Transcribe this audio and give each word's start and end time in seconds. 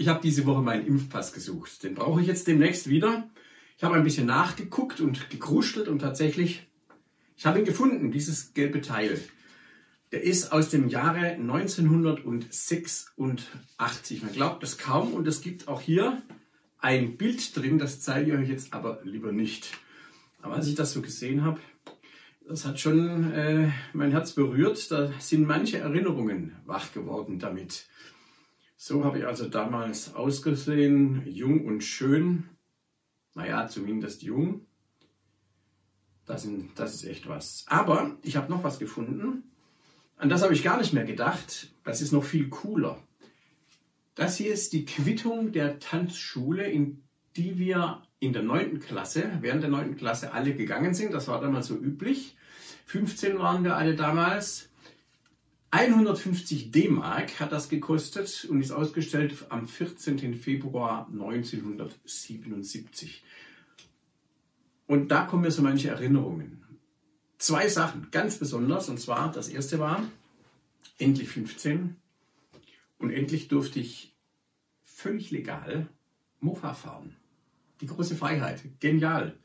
Ich 0.00 0.08
habe 0.08 0.20
diese 0.22 0.46
Woche 0.46 0.62
meinen 0.62 0.86
Impfpass 0.86 1.34
gesucht. 1.34 1.82
Den 1.82 1.94
brauche 1.94 2.22
ich 2.22 2.26
jetzt 2.26 2.46
demnächst 2.46 2.88
wieder. 2.88 3.28
Ich 3.76 3.84
habe 3.84 3.96
ein 3.96 4.02
bisschen 4.02 4.24
nachgeguckt 4.24 5.02
und 5.02 5.28
gekruschelt 5.28 5.88
und 5.88 5.98
tatsächlich, 5.98 6.66
ich 7.36 7.44
habe 7.44 7.58
ihn 7.58 7.66
gefunden, 7.66 8.10
dieses 8.10 8.54
gelbe 8.54 8.80
Teil. 8.80 9.20
Der 10.10 10.22
ist 10.22 10.52
aus 10.52 10.70
dem 10.70 10.88
Jahre 10.88 11.32
1986. 11.32 14.22
Man 14.22 14.32
glaubt 14.32 14.62
das 14.62 14.78
kaum 14.78 15.12
und 15.12 15.28
es 15.28 15.42
gibt 15.42 15.68
auch 15.68 15.82
hier 15.82 16.22
ein 16.78 17.18
Bild 17.18 17.54
drin, 17.54 17.78
das 17.78 18.00
zeige 18.00 18.32
ich 18.32 18.38
euch 18.38 18.48
jetzt 18.48 18.72
aber 18.72 19.00
lieber 19.04 19.32
nicht. 19.32 19.68
Aber 20.40 20.54
als 20.54 20.66
ich 20.66 20.76
das 20.76 20.94
so 20.94 21.02
gesehen 21.02 21.44
habe, 21.44 21.60
das 22.48 22.64
hat 22.64 22.80
schon 22.80 23.34
äh, 23.34 23.70
mein 23.92 24.12
Herz 24.12 24.32
berührt. 24.32 24.90
Da 24.90 25.12
sind 25.18 25.46
manche 25.46 25.76
Erinnerungen 25.76 26.56
wach 26.64 26.94
geworden 26.94 27.38
damit. 27.38 27.84
So 28.82 29.04
habe 29.04 29.18
ich 29.18 29.26
also 29.26 29.46
damals 29.46 30.14
ausgesehen, 30.14 31.26
jung 31.26 31.66
und 31.66 31.82
schön. 31.84 32.48
Naja, 33.34 33.68
zumindest 33.68 34.22
jung. 34.22 34.64
Das, 36.24 36.44
sind, 36.44 36.70
das 36.78 36.94
ist 36.94 37.04
echt 37.04 37.28
was. 37.28 37.66
Aber 37.66 38.16
ich 38.22 38.38
habe 38.38 38.50
noch 38.50 38.64
was 38.64 38.78
gefunden. 38.78 39.44
An 40.16 40.30
das 40.30 40.42
habe 40.42 40.54
ich 40.54 40.64
gar 40.64 40.78
nicht 40.78 40.94
mehr 40.94 41.04
gedacht. 41.04 41.68
Das 41.84 42.00
ist 42.00 42.12
noch 42.12 42.24
viel 42.24 42.48
cooler. 42.48 42.98
Das 44.14 44.38
hier 44.38 44.50
ist 44.50 44.72
die 44.72 44.86
Quittung 44.86 45.52
der 45.52 45.78
Tanzschule, 45.78 46.64
in 46.66 47.02
die 47.36 47.58
wir 47.58 48.00
in 48.18 48.32
der 48.32 48.44
9. 48.44 48.80
Klasse, 48.80 49.30
während 49.42 49.62
der 49.62 49.70
9. 49.70 49.96
Klasse 49.96 50.32
alle 50.32 50.54
gegangen 50.54 50.94
sind. 50.94 51.12
Das 51.12 51.28
war 51.28 51.42
damals 51.42 51.66
so 51.66 51.76
üblich. 51.76 52.34
15 52.86 53.38
waren 53.38 53.62
wir 53.62 53.76
alle 53.76 53.94
damals. 53.94 54.69
150 55.72 56.72
D-Mark 56.72 57.38
hat 57.38 57.52
das 57.52 57.68
gekostet 57.68 58.44
und 58.50 58.60
ist 58.60 58.72
ausgestellt 58.72 59.46
am 59.50 59.68
14. 59.68 60.34
Februar 60.34 61.06
1977. 61.12 63.22
Und 64.88 65.12
da 65.12 65.26
kommen 65.26 65.42
mir 65.42 65.52
so 65.52 65.62
manche 65.62 65.90
Erinnerungen. 65.90 66.64
Zwei 67.38 67.68
Sachen, 67.68 68.08
ganz 68.10 68.38
besonders. 68.38 68.88
Und 68.88 68.98
zwar, 68.98 69.30
das 69.30 69.48
erste 69.48 69.78
war, 69.78 70.02
endlich 70.98 71.28
15. 71.28 71.94
Und 72.98 73.10
endlich 73.10 73.46
durfte 73.46 73.78
ich 73.78 74.16
völlig 74.82 75.30
legal 75.30 75.86
Mofa 76.40 76.74
fahren. 76.74 77.14
Die 77.80 77.86
große 77.86 78.16
Freiheit. 78.16 78.64
Genial. 78.80 79.38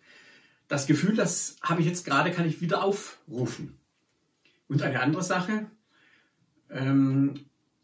Das 0.67 0.87
Gefühl, 0.87 1.15
das 1.15 1.57
habe 1.61 1.81
ich 1.81 1.87
jetzt 1.87 2.05
gerade, 2.05 2.31
kann 2.31 2.47
ich 2.47 2.61
wieder 2.61 2.83
aufrufen. 2.83 3.77
Und 4.67 4.81
eine 4.81 4.99
andere 4.99 5.21
Sache, 5.21 5.69
ähm, 6.69 7.33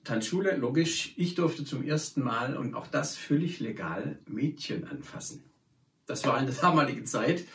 Tanzschule, 0.04 0.56
logisch, 0.56 1.14
ich 1.18 1.36
durfte 1.36 1.64
zum 1.64 1.84
ersten 1.84 2.24
Mal 2.24 2.58
und 2.58 2.74
auch 2.74 2.88
das 2.88 3.18
völlig 3.18 3.60
legal 3.60 4.20
Mädchen 4.28 4.86
anfassen. 4.86 5.44
Das 6.08 6.26
war 6.26 6.40
in 6.40 6.48
der 6.48 6.56
damaligen 6.62 7.06
Zeit, 7.06 7.46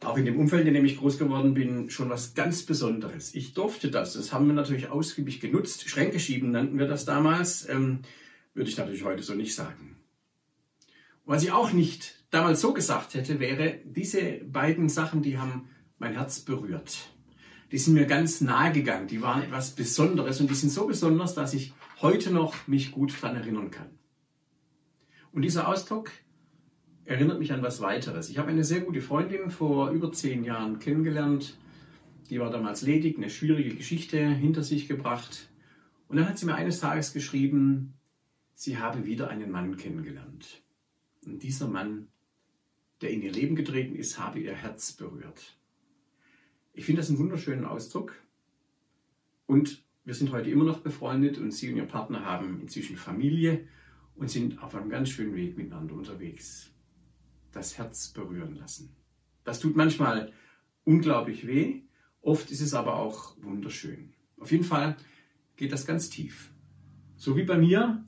auch 0.00 0.16
in 0.16 0.24
dem 0.24 0.38
Umfeld, 0.38 0.66
in 0.66 0.74
dem 0.74 0.84
ich 0.84 0.98
groß 0.98 1.18
geworden 1.18 1.54
bin, 1.54 1.90
schon 1.90 2.10
was 2.10 2.34
ganz 2.34 2.62
Besonderes. 2.62 3.34
Ich 3.34 3.54
durfte 3.54 3.90
das, 3.90 4.14
das 4.14 4.32
haben 4.32 4.46
wir 4.46 4.54
natürlich 4.54 4.88
ausgiebig 4.88 5.40
genutzt. 5.40 5.88
Schränke 5.88 6.20
schieben 6.20 6.50
nannten 6.50 6.78
wir 6.78 6.86
das 6.86 7.04
damals, 7.04 7.68
ähm, 7.68 8.00
würde 8.54 8.70
ich 8.70 8.76
natürlich 8.76 9.04
heute 9.04 9.22
so 9.22 9.34
nicht 9.34 9.54
sagen. 9.54 9.96
was 11.24 11.42
ich 11.42 11.52
auch 11.52 11.72
nicht 11.72 12.24
damals 12.30 12.60
so 12.60 12.72
gesagt 12.72 13.14
hätte, 13.14 13.40
wäre, 13.40 13.80
diese 13.84 14.40
beiden 14.44 14.88
Sachen, 14.88 15.22
die 15.22 15.38
haben 15.38 15.68
mein 15.98 16.14
Herz 16.14 16.40
berührt 16.40 17.10
die 17.72 17.78
sind 17.78 17.94
mir 17.94 18.06
ganz 18.06 18.40
nahe 18.40 18.72
gegangen. 18.72 19.08
Die 19.08 19.22
waren 19.22 19.42
etwas 19.42 19.72
Besonderes 19.72 20.40
und 20.40 20.50
die 20.50 20.54
sind 20.54 20.70
so 20.70 20.86
besonders, 20.86 21.34
dass 21.34 21.54
ich 21.54 21.72
heute 22.00 22.30
noch 22.32 22.66
mich 22.66 22.92
gut 22.92 23.12
daran 23.20 23.36
erinnern 23.36 23.70
kann. 23.70 23.90
Und 25.32 25.42
dieser 25.42 25.68
Ausdruck 25.68 26.10
erinnert 27.04 27.38
mich 27.38 27.52
an 27.52 27.62
was 27.62 27.80
weiteres. 27.80 28.30
Ich 28.30 28.38
habe 28.38 28.50
eine 28.50 28.64
sehr 28.64 28.80
gute 28.80 29.00
Freundin 29.00 29.50
vor 29.50 29.90
über 29.90 30.12
zehn 30.12 30.44
Jahren 30.44 30.78
kennengelernt. 30.78 31.56
Die 32.30 32.40
war 32.40 32.50
damals 32.50 32.82
ledig, 32.82 33.16
eine 33.16 33.30
schwierige 33.30 33.74
Geschichte 33.74 34.18
hinter 34.18 34.62
sich 34.62 34.88
gebracht. 34.88 35.48
Und 36.08 36.16
dann 36.16 36.28
hat 36.28 36.38
sie 36.38 36.46
mir 36.46 36.54
eines 36.54 36.80
Tages 36.80 37.12
geschrieben, 37.12 37.94
sie 38.54 38.78
habe 38.78 39.06
wieder 39.06 39.28
einen 39.28 39.50
Mann 39.50 39.76
kennengelernt. 39.76 40.62
Und 41.24 41.42
dieser 41.42 41.68
Mann, 41.68 42.08
der 43.00 43.10
in 43.10 43.22
ihr 43.22 43.32
Leben 43.32 43.56
getreten 43.56 43.96
ist, 43.96 44.18
habe 44.18 44.40
ihr 44.40 44.54
Herz 44.54 44.92
berührt. 44.92 45.56
Ich 46.76 46.84
finde 46.84 47.00
das 47.00 47.08
einen 47.08 47.18
wunderschönen 47.18 47.64
Ausdruck. 47.64 48.14
Und 49.46 49.82
wir 50.04 50.12
sind 50.12 50.30
heute 50.30 50.50
immer 50.50 50.64
noch 50.64 50.80
befreundet 50.80 51.38
und 51.38 51.50
Sie 51.50 51.70
und 51.70 51.76
Ihr 51.78 51.86
Partner 51.86 52.26
haben 52.26 52.60
inzwischen 52.60 52.98
Familie 52.98 53.66
und 54.14 54.30
sind 54.30 54.62
auf 54.62 54.74
einem 54.74 54.90
ganz 54.90 55.08
schönen 55.08 55.34
Weg 55.34 55.56
miteinander 55.56 55.94
unterwegs. 55.94 56.70
Das 57.50 57.78
Herz 57.78 58.08
berühren 58.08 58.56
lassen. 58.56 58.94
Das 59.42 59.58
tut 59.58 59.74
manchmal 59.74 60.32
unglaublich 60.84 61.46
weh, 61.46 61.80
oft 62.20 62.50
ist 62.50 62.60
es 62.60 62.74
aber 62.74 62.96
auch 62.96 63.36
wunderschön. 63.40 64.12
Auf 64.38 64.52
jeden 64.52 64.64
Fall 64.64 64.98
geht 65.56 65.72
das 65.72 65.86
ganz 65.86 66.10
tief. 66.10 66.52
So 67.16 67.38
wie 67.38 67.44
bei 67.44 67.56
mir 67.56 68.04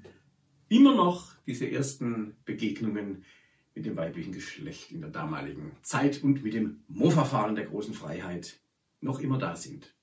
immer 0.68 0.94
noch 0.94 1.32
diese 1.46 1.70
ersten 1.70 2.36
Begegnungen 2.44 3.24
mit 3.78 3.86
dem 3.86 3.96
weiblichen 3.96 4.32
Geschlecht 4.32 4.90
in 4.90 5.02
der 5.02 5.10
damaligen 5.10 5.70
Zeit 5.82 6.24
und 6.24 6.42
mit 6.42 6.52
dem 6.52 6.82
Mo-Verfahren 6.88 7.54
der 7.54 7.66
großen 7.66 7.94
Freiheit 7.94 8.58
noch 9.00 9.20
immer 9.20 9.38
da 9.38 9.54
sind. 9.54 9.94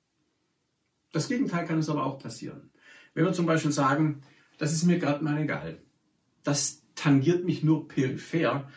Das 1.12 1.28
Gegenteil 1.28 1.66
kann 1.66 1.80
es 1.80 1.90
aber 1.90 2.06
auch 2.06 2.18
passieren. 2.18 2.72
Wenn 3.14 3.26
wir 3.26 3.34
zum 3.34 3.46
Beispiel 3.46 3.74
sagen, 3.74 4.22
das 4.58 4.72
ist 4.72 4.86
mir 4.86 4.98
gerade 4.98 5.22
mal 5.26 5.42
egal, 5.42 5.82
das 6.44 6.84
tangiert 6.96 7.44
mich 7.44 7.64
nur 7.64 7.90
peripher 7.90 8.72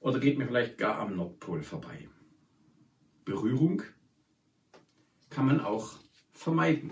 oder 0.00 0.20
geht 0.20 0.36
mir 0.36 0.46
vielleicht 0.46 0.76
gar 0.76 0.98
am 0.98 1.16
Nordpol 1.16 1.62
vorbei. 1.62 2.08
Berührung 3.24 3.82
kann 5.30 5.46
man 5.46 5.60
auch 5.60 5.94
vermeiden. 6.34 6.90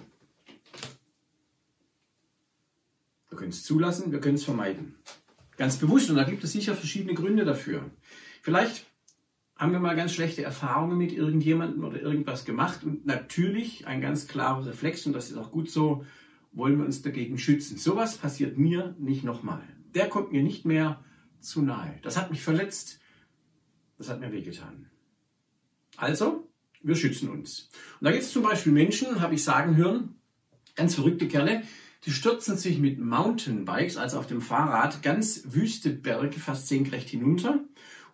Wir 3.29 3.37
können 3.37 3.51
es 3.51 3.65
zulassen, 3.65 4.13
wir 4.13 4.21
können 4.21 4.37
es 4.37 4.45
vermeiden. 4.45 4.95
Ganz 5.61 5.77
bewusst. 5.77 6.09
Und 6.09 6.17
da 6.17 6.25
gibt 6.25 6.43
es 6.43 6.53
sicher 6.53 6.75
verschiedene 6.75 7.13
Gründe 7.13 7.45
dafür. 7.45 7.91
Vielleicht 8.41 8.87
haben 9.57 9.73
wir 9.73 9.79
mal 9.79 9.95
ganz 9.95 10.15
schlechte 10.15 10.43
Erfahrungen 10.43 10.97
mit 10.97 11.13
irgendjemandem 11.13 11.85
oder 11.85 12.01
irgendwas 12.01 12.47
gemacht. 12.47 12.83
Und 12.83 13.05
natürlich 13.05 13.87
ein 13.87 14.01
ganz 14.01 14.27
klarer 14.27 14.65
Reflex, 14.65 15.05
und 15.05 15.13
das 15.13 15.31
ist 15.31 15.37
auch 15.37 15.53
gut 15.53 15.71
so, 15.71 16.07
wollen 16.53 16.79
wir 16.79 16.87
uns 16.87 17.03
dagegen 17.03 17.37
schützen. 17.37 17.77
Sowas 17.77 18.17
passiert 18.17 18.57
mir 18.57 18.97
nicht 18.99 19.23
nochmal. 19.23 19.63
Der 19.95 20.09
kommt 20.09 20.33
mir 20.33 20.43
nicht 20.43 20.65
mehr 20.65 21.05
zu 21.41 21.61
nahe. 21.61 21.99
Das 22.03 22.17
hat 22.17 22.31
mich 22.31 22.43
verletzt. 22.43 22.99
Das 23.99 24.09
hat 24.09 24.19
mir 24.19 24.33
wehgetan. 24.33 24.87
Also, 25.99 26.49
wir 26.83 26.97
schützen 26.97 27.29
uns. 27.29 27.69
Und 28.01 28.07
da 28.07 28.13
gibt 28.13 28.23
es 28.23 28.33
zum 28.33 28.45
Beispiel 28.45 28.73
Menschen, 28.73 29.21
habe 29.21 29.35
ich 29.35 29.45
sagen 29.45 29.77
hören, 29.77 30.15
ganz 30.75 30.95
verrückte 30.95 31.29
Kerle, 31.29 31.65
die 32.05 32.13
stürzen 32.13 32.57
sich 32.57 32.79
mit 32.79 32.99
Mountainbikes, 32.99 33.97
also 33.97 34.19
auf 34.19 34.27
dem 34.27 34.41
Fahrrad, 34.41 35.03
ganz 35.03 35.43
wüste 35.45 35.91
Berge 35.91 36.41
fast 36.41 36.69
senkrecht 36.69 37.09
hinunter. 37.09 37.61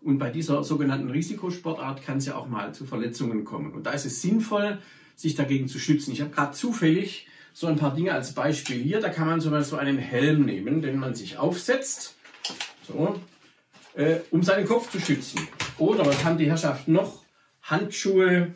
Und 0.01 0.19
bei 0.19 0.31
dieser 0.31 0.63
sogenannten 0.65 1.11
Risikosportart 1.11 2.03
kann 2.03 2.19
es 2.19 2.27
ja 2.27 2.37
auch 2.37 2.49
mal 2.49 2.75
zu 2.75 2.85
Verletzungen 2.85 3.45
kommen. 3.45 3.73
Und 3.73 3.85
da 3.85 3.93
ist 3.93 4.07
es 4.07 4.23
sinnvoll, 4.23 4.79
sich 5.15 5.35
dagegen 5.35 5.69
zu 5.69 5.79
schützen. 5.79 6.13
Ich 6.13 6.21
habe 6.21 6.31
gerade 6.31 6.53
zufällig 6.53 7.27
so 7.53 7.67
ein 7.69 7.77
paar 7.77 7.95
Dinge 7.95 8.13
als 8.13 8.35
Beispiel 8.35 8.83
hier. 8.83 9.01
Da 9.01 9.09
kann 9.09 9.27
man 9.27 9.41
zum 9.41 9.53
Beispiel 9.53 9.71
so 9.71 9.77
einen 9.77 9.99
Helm 9.99 10.45
nehmen, 10.45 10.83
den 10.83 10.99
man 10.99 11.15
sich 11.15 11.39
aufsetzt, 11.39 12.17
so, 12.87 13.21
äh, 13.95 14.21
um 14.31 14.43
seinen 14.43 14.67
Kopf 14.67 14.91
zu 14.91 15.01
schützen. 15.01 15.41
Oder 15.79 16.05
was 16.05 16.25
haben 16.25 16.39
die 16.39 16.47
Herrschaften 16.47 16.93
noch? 16.93 17.25
Handschuhe, 17.63 18.55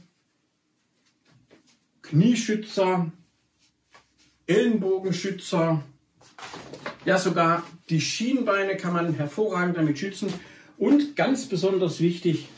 Knieschützer, 2.03 3.11
Ellenbogenschützer. 4.51 5.83
Ja, 7.05 7.19
sogar 7.19 7.63
die 7.89 8.01
Schienbeine 8.01 8.77
kann 8.77 8.93
man 8.93 9.15
hervorragend 9.15 9.77
damit 9.77 9.99
schützen. 9.99 10.33
Und 10.77 11.15
ganz 11.15 11.47
besonders 11.47 12.01
wichtig 12.01 12.49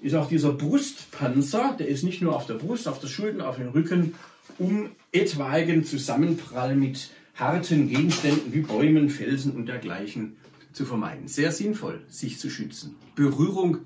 ist 0.00 0.14
auch 0.14 0.28
dieser 0.28 0.52
Brustpanzer. 0.52 1.76
Der 1.78 1.88
ist 1.88 2.04
nicht 2.04 2.22
nur 2.22 2.34
auf 2.34 2.46
der 2.46 2.54
Brust, 2.54 2.88
auf 2.88 3.00
der 3.00 3.08
Schulter, 3.08 3.48
auf 3.48 3.56
dem 3.56 3.68
Rücken, 3.68 4.14
um 4.58 4.90
etwaigen 5.12 5.84
Zusammenprall 5.84 6.74
mit 6.74 7.10
harten 7.34 7.88
Gegenständen 7.88 8.52
wie 8.52 8.60
Bäumen, 8.60 9.10
Felsen 9.10 9.52
und 9.52 9.66
dergleichen 9.66 10.36
zu 10.72 10.86
vermeiden. 10.86 11.28
Sehr 11.28 11.52
sinnvoll, 11.52 12.02
sich 12.08 12.38
zu 12.38 12.48
schützen, 12.48 12.96
Berührung 13.14 13.78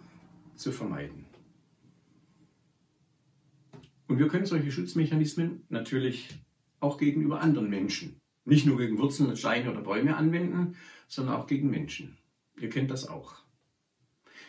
zu 0.55 0.71
vermeiden. 0.71 1.25
Und 4.07 4.21
wir 4.21 4.29
können 4.29 4.47
solche 4.47 4.71
Schutzmechanismen 4.71 5.65
natürlich 5.69 6.29
auch 6.81 6.99
gegenüber 6.99 7.41
anderen 7.41 7.71
Menschen. 7.71 8.21
Nicht 8.45 8.67
nur 8.67 8.79
gegen 8.79 8.99
Wurzeln, 8.99 9.37
Steine 9.37 9.71
oder 9.71 9.81
Bäume 9.81 10.17
anwenden, 10.17 10.77
sondern 11.09 11.37
auch 11.37 11.47
gegen 11.47 11.71
Menschen. 11.71 12.17
Ihr 12.59 12.71
kennt 12.71 12.91
das 12.91 13.09
auch. 13.09 13.35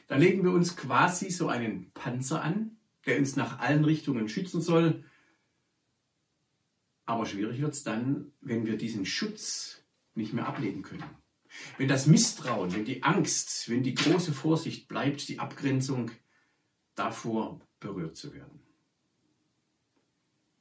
Da 0.08 0.16
legen 0.16 0.44
wir 0.44 0.52
uns 0.52 0.78
quasi 0.78 1.30
so 1.30 1.48
einen 1.48 1.92
Panzer 1.92 2.42
an, 2.42 2.78
der 3.06 3.18
uns 3.18 3.36
nach 3.36 3.60
allen 3.60 3.84
Richtungen 3.84 4.30
schützen 4.30 4.62
soll. 4.62 5.04
Aber 7.06 7.26
schwierig 7.26 7.62
wird 7.62 7.74
es 7.74 7.84
dann, 7.84 8.32
wenn 8.42 8.66
wir 8.66 8.78
diesen 8.78 9.06
Schutz 9.06 9.84
nicht 10.14 10.34
mehr 10.34 10.48
ablegen 10.48 10.82
können. 10.82 11.04
Wenn 11.78 11.88
das 11.88 12.08
Misstrauen, 12.08 12.74
wenn 12.74 12.86
die 12.86 13.04
Angst, 13.04 13.70
wenn 13.70 13.84
die 13.84 13.96
große 13.96 14.34
Vorsicht 14.34 14.88
bleibt, 14.88 15.28
die 15.28 15.40
Abgrenzung 15.40 16.12
davor 16.96 17.62
berührt 17.80 18.16
zu 18.18 18.34
werden. 18.34 18.67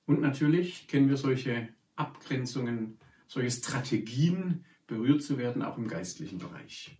Und 0.06 0.20
natürlich 0.20 0.88
kennen 0.88 1.08
wir 1.08 1.16
solche 1.16 1.68
Abgrenzungen, 1.96 2.98
solche 3.26 3.50
Strategien, 3.50 4.64
berührt 4.86 5.22
zu 5.22 5.36
werden, 5.36 5.62
auch 5.62 5.78
im 5.78 5.88
geistlichen 5.88 6.38
Bereich. 6.38 6.96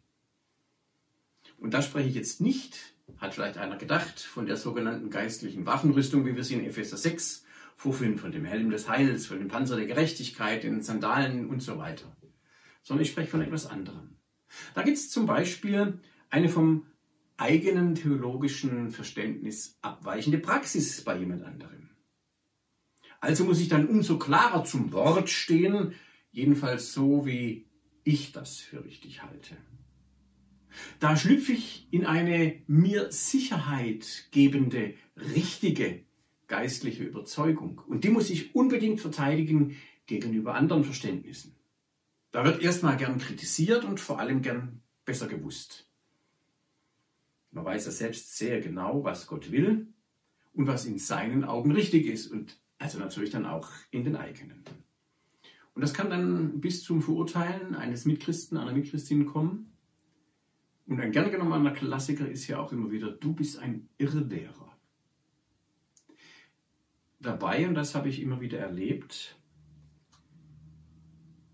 Und 1.58 1.72
da 1.72 1.82
spreche 1.82 2.08
ich 2.08 2.14
jetzt 2.14 2.40
nicht, 2.40 2.94
hat 3.18 3.34
vielleicht 3.34 3.58
einer 3.58 3.76
gedacht, 3.76 4.20
von 4.20 4.46
der 4.46 4.56
sogenannten 4.56 5.10
geistlichen 5.10 5.66
Waffenrüstung, 5.66 6.26
wie 6.26 6.34
wir 6.34 6.44
sie 6.44 6.54
in 6.54 6.64
Epheser 6.64 6.96
6 6.96 7.44
vorfinden, 7.76 8.18
von 8.18 8.32
dem 8.32 8.44
Helm 8.44 8.70
des 8.70 8.88
Heils, 8.88 9.26
von 9.26 9.38
dem 9.38 9.48
Panzer 9.48 9.76
der 9.76 9.86
Gerechtigkeit, 9.86 10.64
den 10.64 10.82
Sandalen 10.82 11.46
und 11.46 11.60
so 11.60 11.78
weiter. 11.78 12.16
Sondern 12.82 13.04
ich 13.04 13.10
spreche 13.10 13.30
von 13.30 13.42
etwas 13.42 13.66
anderem. 13.66 14.16
Da 14.74 14.82
gibt 14.82 14.96
es 14.96 15.10
zum 15.10 15.26
Beispiel 15.26 16.00
eine 16.30 16.48
vom 16.48 16.86
eigenen 17.36 17.94
theologischen 17.94 18.90
Verständnis 18.90 19.78
abweichende 19.82 20.38
Praxis 20.38 21.02
bei 21.04 21.18
jemand 21.18 21.44
anderem. 21.44 21.85
Also 23.20 23.44
muss 23.44 23.60
ich 23.60 23.68
dann 23.68 23.88
umso 23.88 24.18
klarer 24.18 24.64
zum 24.64 24.92
Wort 24.92 25.28
stehen, 25.30 25.94
jedenfalls 26.32 26.92
so, 26.92 27.26
wie 27.26 27.66
ich 28.04 28.32
das 28.32 28.58
für 28.58 28.84
richtig 28.84 29.22
halte. 29.22 29.56
Da 31.00 31.16
schlüpfe 31.16 31.52
ich 31.52 31.88
in 31.90 32.06
eine 32.06 32.62
mir 32.66 33.10
Sicherheit 33.10 34.28
gebende, 34.30 34.94
richtige 35.16 36.04
geistliche 36.46 37.04
Überzeugung. 37.04 37.82
Und 37.86 38.04
die 38.04 38.10
muss 38.10 38.30
ich 38.30 38.54
unbedingt 38.54 39.00
verteidigen 39.00 39.76
gegenüber 40.06 40.54
anderen 40.54 40.84
Verständnissen. 40.84 41.54
Da 42.30 42.44
wird 42.44 42.62
erstmal 42.62 42.96
gern 42.96 43.18
kritisiert 43.18 43.84
und 43.84 43.98
vor 44.00 44.20
allem 44.20 44.42
gern 44.42 44.82
besser 45.04 45.26
gewusst. 45.26 45.88
Man 47.50 47.64
weiß 47.64 47.86
ja 47.86 47.92
selbst 47.92 48.36
sehr 48.36 48.60
genau, 48.60 49.02
was 49.04 49.26
Gott 49.26 49.50
will 49.50 49.88
und 50.52 50.66
was 50.66 50.84
in 50.84 50.98
seinen 50.98 51.44
Augen 51.44 51.72
richtig 51.72 52.06
ist 52.06 52.26
und 52.26 52.58
also 52.78 52.98
natürlich 52.98 53.30
dann 53.30 53.46
auch 53.46 53.70
in 53.90 54.04
den 54.04 54.16
eigenen. 54.16 54.64
Und 55.74 55.82
das 55.82 55.92
kann 55.92 56.10
dann 56.10 56.60
bis 56.60 56.82
zum 56.82 57.02
Verurteilen 57.02 57.74
eines 57.74 58.06
Mitchristen, 58.06 58.56
einer 58.56 58.72
Mitchristin 58.72 59.26
kommen. 59.26 59.72
Und 60.86 61.00
ein 61.00 61.12
gern 61.12 61.30
genommener 61.30 61.72
Klassiker 61.72 62.28
ist 62.28 62.46
ja 62.46 62.58
auch 62.58 62.72
immer 62.72 62.90
wieder, 62.90 63.10
du 63.10 63.34
bist 63.34 63.58
ein 63.58 63.88
Irrlehrer. 63.98 64.76
Dabei, 67.20 67.68
und 67.68 67.74
das 67.74 67.94
habe 67.94 68.08
ich 68.08 68.22
immer 68.22 68.40
wieder 68.40 68.58
erlebt, 68.58 69.36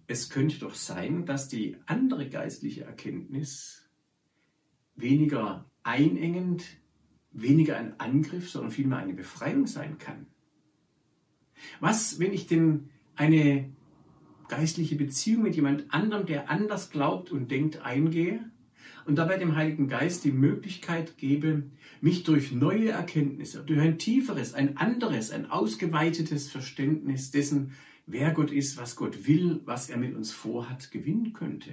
es 0.07 0.29
könnte 0.29 0.59
doch 0.59 0.75
sein, 0.75 1.25
dass 1.25 1.49
die 1.49 1.77
andere 1.87 2.29
geistliche 2.29 2.85
Erkenntnis 2.85 3.89
weniger 4.95 5.71
einengend, 5.83 6.65
weniger 7.31 7.77
ein 7.77 7.99
Angriff, 7.99 8.51
sondern 8.51 8.71
vielmehr 8.71 8.99
eine 8.99 9.15
Befreiung 9.15 9.67
sein 9.67 9.99
kann. 9.99 10.27
Was, 11.81 12.19
wenn 12.19 12.33
ich 12.33 12.47
denn 12.47 12.91
eine 13.17 13.69
geistliche 14.49 14.97
Beziehung 14.97 15.43
mit 15.43 15.57
jemand 15.57 15.93
anderem, 15.93 16.27
der 16.27 16.51
anders 16.51 16.91
glaubt 16.91 17.31
und 17.31 17.51
denkt, 17.51 17.83
eingehe 17.83 18.51
und 19.07 19.17
dabei 19.17 19.39
dem 19.39 19.57
Heiligen 19.57 19.89
Geist 19.89 20.25
die 20.25 20.33
Möglichkeit 20.33 21.17
gebe, 21.17 21.65
mich 22.01 22.25
durch 22.25 22.53
neue 22.53 22.91
Erkenntnisse, 22.91 23.65
durch 23.65 23.81
ein 23.81 23.99
tieferes, 23.99 24.55
ein 24.55 24.77
anderes, 24.77 25.31
ein 25.31 25.51
ausgeweitetes 25.51 26.51
Verständnis 26.51 27.31
dessen, 27.31 27.73
wer 28.07 28.33
Gott 28.33 28.53
ist, 28.53 28.77
was 28.77 28.97
Gott 28.97 29.27
will, 29.27 29.61
was 29.65 29.89
er 29.89 29.97
mit 29.97 30.15
uns 30.15 30.33
vorhat, 30.33 30.91
gewinnen 30.91 31.33
könnte. 31.33 31.71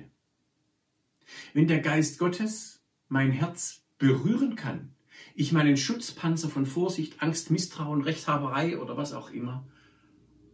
Wenn 1.53 1.67
der 1.67 1.79
Geist 1.79 2.17
Gottes 2.17 2.81
mein 3.07 3.31
Herz 3.31 3.83
berühren 3.97 4.55
kann, 4.55 4.91
ich 5.35 5.51
meinen 5.51 5.77
Schutzpanzer 5.77 6.49
von 6.49 6.65
Vorsicht, 6.65 7.21
Angst, 7.21 7.51
Misstrauen, 7.51 8.01
Rechthaberei 8.01 8.79
oder 8.79 8.97
was 8.97 9.13
auch 9.13 9.31
immer 9.31 9.67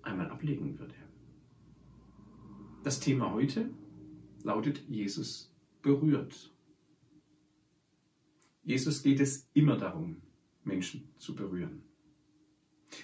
einmal 0.06 0.30
ablegen 0.30 0.80
würde. 0.80 0.96
Das 2.84 3.00
Thema 3.00 3.34
heute 3.34 3.70
lautet 4.44 4.88
Jesus 4.88 5.54
berührt. 5.82 6.54
Jesus 8.64 9.04
geht 9.04 9.20
es 9.20 9.50
immer 9.54 9.78
darum, 9.78 10.22
Menschen 10.64 11.10
zu 11.16 11.36
berühren. 11.36 11.84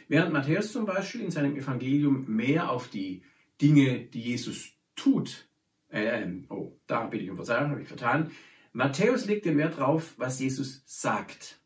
Während 0.08 0.34
Matthäus 0.34 0.72
zum 0.72 0.86
Beispiel 0.86 1.22
in 1.22 1.32
seinem 1.32 1.56
Evangelium 1.56 2.26
mehr 2.28 2.72
auf 2.72 2.90
die 2.90 3.24
Dinge, 3.62 4.06
die 4.06 4.22
Jesus 4.22 4.72
tut, 4.96 5.48
äh, 5.90 6.24
ähm, 6.24 6.46
oh, 6.50 6.78
da 6.88 7.06
bitte 7.06 7.24
ich 7.24 7.30
um 7.30 7.36
Verzeihung, 7.36 7.72
habe 7.72 7.82
ich 7.82 7.88
vertan. 7.88 8.32
Matthäus 8.74 9.26
legt 9.26 9.46
den 9.46 9.58
Wert 9.58 9.78
darauf, 9.78 10.14
was 10.18 10.40
Jesus 10.40 10.84
sagt. 10.86 11.60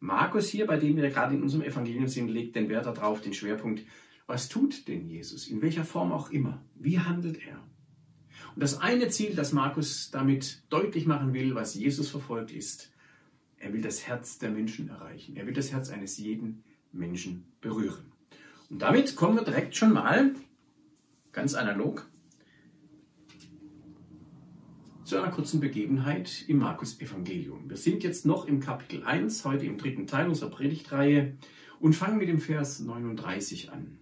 Markus 0.00 0.48
hier, 0.48 0.66
bei 0.66 0.78
dem 0.78 0.96
wir 0.96 1.10
gerade 1.10 1.34
in 1.34 1.42
unserem 1.42 1.62
Evangelium 1.62 2.08
sind, 2.08 2.28
legt 2.28 2.56
den 2.56 2.68
Wert 2.68 2.86
darauf, 2.86 3.20
den 3.20 3.34
Schwerpunkt, 3.34 3.84
was 4.26 4.48
tut 4.48 4.88
denn 4.88 5.06
Jesus, 5.06 5.46
in 5.46 5.62
welcher 5.62 5.84
Form 5.84 6.12
auch 6.12 6.30
immer, 6.30 6.62
wie 6.74 6.98
handelt 6.98 7.38
er. 7.46 7.62
Und 8.54 8.62
das 8.62 8.80
eine 8.80 9.08
Ziel, 9.08 9.34
das 9.34 9.52
Markus 9.52 10.10
damit 10.10 10.62
deutlich 10.68 11.06
machen 11.06 11.32
will, 11.32 11.54
was 11.54 11.74
Jesus 11.74 12.08
verfolgt, 12.08 12.52
ist, 12.52 12.90
er 13.58 13.72
will 13.72 13.82
das 13.82 14.06
Herz 14.06 14.38
der 14.38 14.50
Menschen 14.50 14.88
erreichen. 14.88 15.36
Er 15.36 15.46
will 15.46 15.54
das 15.54 15.72
Herz 15.72 15.90
eines 15.90 16.18
jeden 16.18 16.64
Menschen 16.92 17.44
berühren. 17.60 18.12
Und 18.68 18.82
damit 18.82 19.16
kommen 19.16 19.36
wir 19.36 19.44
direkt 19.44 19.76
schon 19.76 19.92
mal, 19.92 20.34
ganz 21.32 21.54
analog, 21.54 22.08
zu 25.04 25.16
einer 25.16 25.30
kurzen 25.30 25.60
Begebenheit 25.60 26.44
im 26.48 26.58
Markus 26.58 27.00
Evangelium. 27.00 27.70
Wir 27.70 27.76
sind 27.76 28.02
jetzt 28.02 28.26
noch 28.26 28.46
im 28.46 28.58
Kapitel 28.58 29.04
1, 29.04 29.44
heute 29.44 29.64
im 29.64 29.78
dritten 29.78 30.08
Teil 30.08 30.28
unserer 30.28 30.50
Predigtreihe 30.50 31.36
und 31.78 31.94
fangen 31.94 32.18
mit 32.18 32.28
dem 32.28 32.40
Vers 32.40 32.80
39 32.80 33.70
an. 33.70 33.98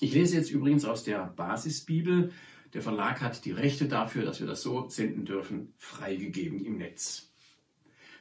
Ich 0.00 0.14
lese 0.14 0.36
jetzt 0.36 0.50
übrigens 0.50 0.86
aus 0.86 1.04
der 1.04 1.26
Basisbibel. 1.26 2.32
Der 2.72 2.82
Verlag 2.82 3.20
hat 3.20 3.44
die 3.44 3.52
Rechte 3.52 3.86
dafür, 3.86 4.24
dass 4.24 4.40
wir 4.40 4.46
das 4.46 4.62
so 4.62 4.88
senden 4.88 5.26
dürfen, 5.26 5.74
freigegeben 5.76 6.64
im 6.64 6.78
Netz. 6.78 7.30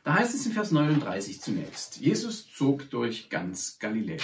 Da 0.03 0.15
heißt 0.15 0.33
es 0.33 0.45
in 0.45 0.51
Vers 0.51 0.71
39 0.71 1.41
zunächst, 1.41 1.97
Jesus 1.97 2.51
zog 2.51 2.89
durch 2.89 3.29
ganz 3.29 3.79
Galiläa. 3.79 4.23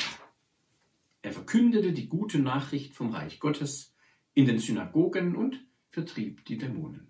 Er 1.22 1.32
verkündete 1.32 1.92
die 1.92 2.08
gute 2.08 2.40
Nachricht 2.40 2.94
vom 2.94 3.12
Reich 3.12 3.40
Gottes 3.40 3.94
in 4.34 4.46
den 4.46 4.60
Synagogen 4.60 5.36
und 5.36 5.60
vertrieb 5.90 6.46
die 6.46 6.58
Dämonen. 6.58 7.08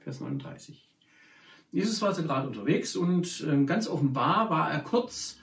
Vers 0.00 0.20
39. 0.20 0.88
Jesus 1.70 2.00
war 2.00 2.08
also 2.08 2.22
gerade 2.22 2.48
unterwegs 2.48 2.96
und 2.96 3.44
ähm, 3.46 3.66
ganz 3.66 3.88
offenbar 3.88 4.50
war 4.50 4.70
er 4.70 4.80
kurz 4.80 5.38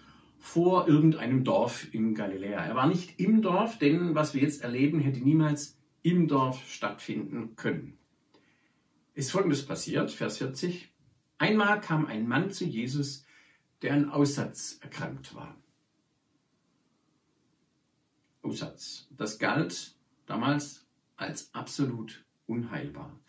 vor 0.45 0.87
irgendeinem 0.87 1.43
Dorf 1.43 1.91
in 1.91 2.13
Galiläa. 2.13 2.63
Er 2.63 2.75
war 2.75 2.87
nicht 2.87 3.19
im 3.19 3.41
Dorf, 3.41 3.79
denn 3.79 4.13
was 4.13 4.35
wir 4.35 4.43
jetzt 4.43 4.61
erleben, 4.61 4.99
hätte 4.99 5.19
niemals 5.19 5.75
im 6.03 6.27
Dorf 6.27 6.69
stattfinden 6.69 7.55
können. 7.55 7.97
Ist 9.15 9.31
folgendes 9.31 9.65
passiert, 9.65 10.11
Vers 10.11 10.37
40. 10.37 10.93
Einmal 11.39 11.81
kam 11.81 12.05
ein 12.05 12.27
Mann 12.27 12.51
zu 12.51 12.63
Jesus, 12.63 13.25
der 13.81 13.95
an 13.95 14.09
Aussatz 14.11 14.77
erkrankt 14.81 15.33
war. 15.33 15.57
Aussatz. 18.43 19.07
Das 19.17 19.39
galt 19.39 19.95
damals 20.27 20.85
als 21.15 21.53
absolut 21.55 22.23
unheilbar. 22.45 23.19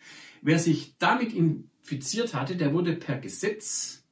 Wer 0.43 0.59
sich 0.59 0.95
damit 0.99 1.33
infiziert 1.33 2.35
hatte, 2.35 2.55
der 2.55 2.73
wurde 2.73 2.95
per 2.95 3.17
Gesetz 3.17 4.05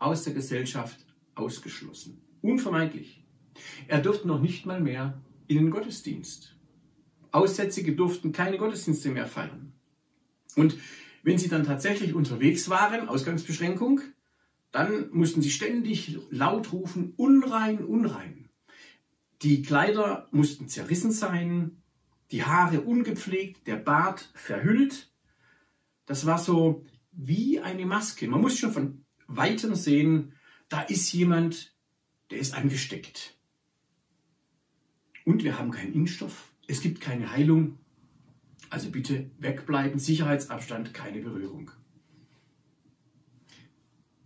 aus 0.00 0.24
der 0.24 0.34
Gesellschaft 0.34 0.98
ausgeschlossen. 1.36 2.27
Unvermeidlich. 2.42 3.24
Er 3.86 4.00
durfte 4.00 4.28
noch 4.28 4.40
nicht 4.40 4.66
mal 4.66 4.80
mehr 4.80 5.20
in 5.46 5.56
den 5.56 5.70
Gottesdienst. 5.70 6.56
Aussätzige 7.32 7.94
durften 7.94 8.32
keine 8.32 8.58
Gottesdienste 8.58 9.10
mehr 9.10 9.26
feiern. 9.26 9.72
Und 10.56 10.76
wenn 11.22 11.38
sie 11.38 11.48
dann 11.48 11.64
tatsächlich 11.64 12.14
unterwegs 12.14 12.68
waren, 12.68 13.08
Ausgangsbeschränkung, 13.08 14.00
dann 14.70 15.10
mussten 15.10 15.42
sie 15.42 15.50
ständig 15.50 16.18
laut 16.30 16.72
rufen, 16.72 17.12
unrein, 17.16 17.84
unrein. 17.84 18.48
Die 19.42 19.62
Kleider 19.62 20.28
mussten 20.30 20.68
zerrissen 20.68 21.12
sein, 21.12 21.82
die 22.30 22.44
Haare 22.44 22.82
ungepflegt, 22.82 23.66
der 23.66 23.76
Bart 23.76 24.30
verhüllt. 24.34 25.12
Das 26.06 26.26
war 26.26 26.38
so 26.38 26.84
wie 27.12 27.60
eine 27.60 27.86
Maske. 27.86 28.28
Man 28.28 28.40
muss 28.40 28.58
schon 28.58 28.72
von 28.72 29.04
weitem 29.26 29.74
sehen, 29.74 30.32
da 30.68 30.82
ist 30.82 31.12
jemand, 31.12 31.74
der 32.30 32.38
ist 32.38 32.54
angesteckt. 32.54 33.36
Und 35.24 35.44
wir 35.44 35.58
haben 35.58 35.70
keinen 35.70 35.92
Impfstoff, 35.92 36.52
es 36.66 36.80
gibt 36.80 37.00
keine 37.00 37.32
Heilung, 37.32 37.78
also 38.70 38.90
bitte 38.90 39.30
wegbleiben, 39.38 39.98
Sicherheitsabstand, 39.98 40.92
keine 40.94 41.20
Berührung. 41.20 41.70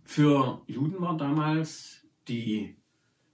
Für 0.03 0.61
Juden 0.67 1.01
war 1.01 1.17
damals 1.17 2.05
die 2.27 2.75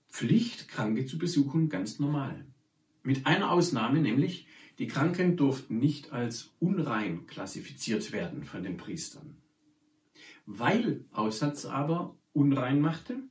Pflicht, 0.10 0.68
Kranke 0.68 1.06
zu 1.06 1.18
besuchen, 1.18 1.70
ganz 1.70 2.00
normal. 2.00 2.46
Mit 3.04 3.26
einer 3.26 3.52
Ausnahme, 3.52 4.00
nämlich 4.00 4.48
Die 4.80 4.88
Kranken 4.88 5.36
durften 5.36 5.78
nicht 5.78 6.14
als 6.14 6.56
unrein 6.60 7.28
klassifiziert 7.28 8.14
werden 8.14 8.46
von 8.46 8.64
den 8.64 8.78
Priestern. 8.78 9.36
Weil 10.46 11.04
Aussatz 11.12 11.66
aber 11.66 12.18
unrein 12.32 12.80
machte, 12.80 13.22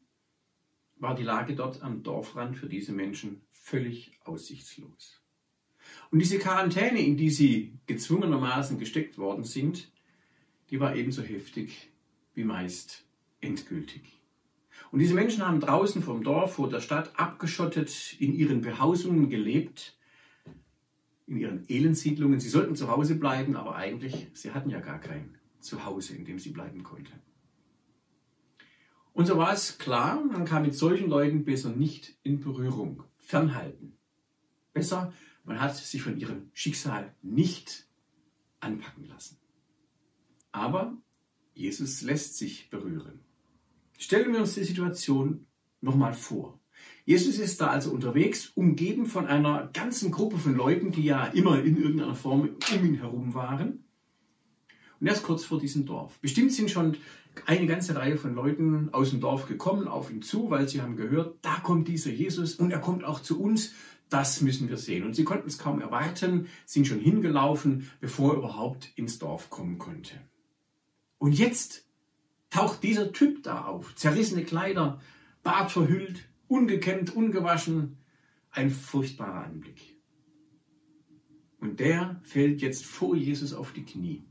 war 1.00 1.14
die 1.14 1.23
Lage 1.23 1.55
dort 1.55 1.83
am 1.83 2.02
Dorfrand 2.02 2.57
für 2.57 2.69
diese 2.69 2.93
Menschen 2.93 3.43
völlig 3.50 4.12
aussichtslos. 4.25 5.23
Und 6.11 6.19
diese 6.21 6.38
Quarantäne, 6.38 7.00
in 7.00 7.17
die 7.17 7.31
sie 7.31 7.78
gezwungenermaßen 7.87 8.78
gesteckt 8.78 9.19
worden 9.19 9.45
sind, 9.45 9.90
die 10.71 10.81
war 10.81 10.95
ebenso 10.97 11.23
heftig 11.23 11.90
wie 12.35 12.45
meist 12.45 13.05
endgültig. 13.40 14.02
Und 14.90 15.00
diese 15.00 15.14
Menschen 15.14 15.47
haben 15.47 15.61
draußen 15.61 16.02
vom 16.02 16.23
Dorf, 16.23 16.55
vor 16.55 16.69
der 16.69 16.81
Stadt, 16.81 17.19
abgeschottet 17.19 18.17
in 18.19 18.35
ihren 18.35 18.62
Behausungen 18.62 19.28
gelebt, 19.28 19.99
in 21.26 21.37
ihren 21.37 21.69
Elendsiedlungen. 21.69 22.40
Sie 22.40 22.49
sollten 22.49 22.75
zu 22.75 22.88
Hause 22.88 23.17
bleiben, 23.17 23.57
aber 23.57 23.76
eigentlich, 23.76 24.28
sie 24.33 24.52
hatten 24.52 24.71
ja 24.71 24.81
gar 24.81 24.99
kein 24.99 25.37
Zuhause, 25.61 26.17
in 26.17 26.25
dem 26.25 26.38
sie 26.38 26.50
bleiben 26.50 26.83
konnten. 26.83 27.21
Und 29.18 29.26
so 29.26 29.37
war 29.37 29.52
es 29.52 29.78
klar, 29.78 30.25
man 30.25 30.44
kann 30.44 30.62
mit 30.62 30.76
solchen 30.76 31.10
Leuten 31.10 31.44
besser 31.44 31.70
nicht 31.70 32.16
in 32.22 32.38
Berührung 32.38 33.02
fernhalten. 33.18 33.98
Besser, 34.72 35.12
man 35.42 35.60
hat 35.60 35.75
sich 35.75 36.02
von 36.02 36.16
ihrem 36.16 36.50
Schicksal 36.52 37.12
nicht 37.20 37.88
anpacken 38.60 39.08
lassen. 39.08 39.38
Aber 40.52 40.96
Jesus 41.52 42.02
lässt 42.02 42.38
sich 42.38 42.70
berühren. 42.70 43.18
Stellen 43.98 44.32
wir 44.32 44.38
uns 44.38 44.54
die 44.54 44.62
Situation 44.62 45.48
nochmal 45.80 46.14
vor. 46.14 46.60
Jesus 47.04 47.40
ist 47.40 47.60
da 47.60 47.70
also 47.70 47.90
unterwegs, 47.90 48.52
umgeben 48.54 49.06
von 49.06 49.26
einer 49.26 49.68
ganzen 49.72 50.12
Gruppe 50.12 50.38
von 50.38 50.54
Leuten, 50.54 50.92
die 50.92 51.02
ja 51.02 51.26
immer 51.26 51.60
in 51.60 51.76
irgendeiner 51.76 52.14
Form 52.14 52.42
um 52.72 52.84
ihn 52.87 52.94
herum 52.94 53.34
waren. 53.34 53.82
Und 55.00 55.07
er 55.07 55.12
ist 55.12 55.23
kurz 55.23 55.45
vor 55.45 55.59
diesem 55.59 55.87
Dorf. 55.87 56.19
Bestimmt 56.21 56.52
sind 56.52 56.71
schon 56.71 56.97
eine 57.47 57.67
ganze 57.67 57.95
Reihe 57.95 58.17
von 58.17 58.35
Leuten 58.35 58.93
aus 58.93 59.11
dem 59.11 59.21
Dorf 59.21 59.47
gekommen 59.47 59.87
auf 59.87 60.11
ihn 60.11 60.23
zu, 60.23 60.50
weil 60.50 60.69
sie 60.69 60.83
haben 60.83 60.97
gehört, 60.97 61.38
da 61.43 61.61
kommt 61.61 61.88
dieser 61.88 62.11
Jesus 62.11 62.57
und 62.57 62.71
er 62.71 62.81
kommt 62.81 63.05
auch 63.05 63.21
zu 63.21 63.40
uns. 63.40 63.75
Das 64.09 64.40
müssen 64.40 64.69
wir 64.69 64.78
sehen. 64.78 65.05
Und 65.05 65.14
sie 65.14 65.25
konnten 65.25 65.49
es 65.49 65.59
kaum 65.59 65.81
erwarten, 65.81 66.49
sind 66.64 66.87
schon 66.87 66.99
hingelaufen, 66.99 67.90
bevor 68.00 68.33
er 68.33 68.38
überhaupt 68.38 68.90
ins 68.97 69.19
Dorf 69.19 69.50
kommen 69.50 69.78
konnte. 69.78 70.14
Und 71.19 71.33
jetzt 71.33 71.87
taucht 72.50 72.83
dieser 72.83 73.12
Typ 73.12 73.43
da 73.43 73.67
auf. 73.67 73.95
Zerrissene 73.95 74.45
Kleider, 74.45 75.00
Bart 75.43 75.71
verhüllt, 75.71 76.28
ungekämmt, 76.49 77.14
ungewaschen. 77.14 77.99
Ein 78.50 78.71
furchtbarer 78.71 79.45
Anblick. 79.45 79.97
Und 81.61 81.81
der 81.81 82.21
fällt 82.25 82.62
jetzt 82.62 82.87
vor 82.87 83.14
Jesus 83.14 83.52
auf 83.52 83.73
die 83.73 83.85
Knie 83.85 84.27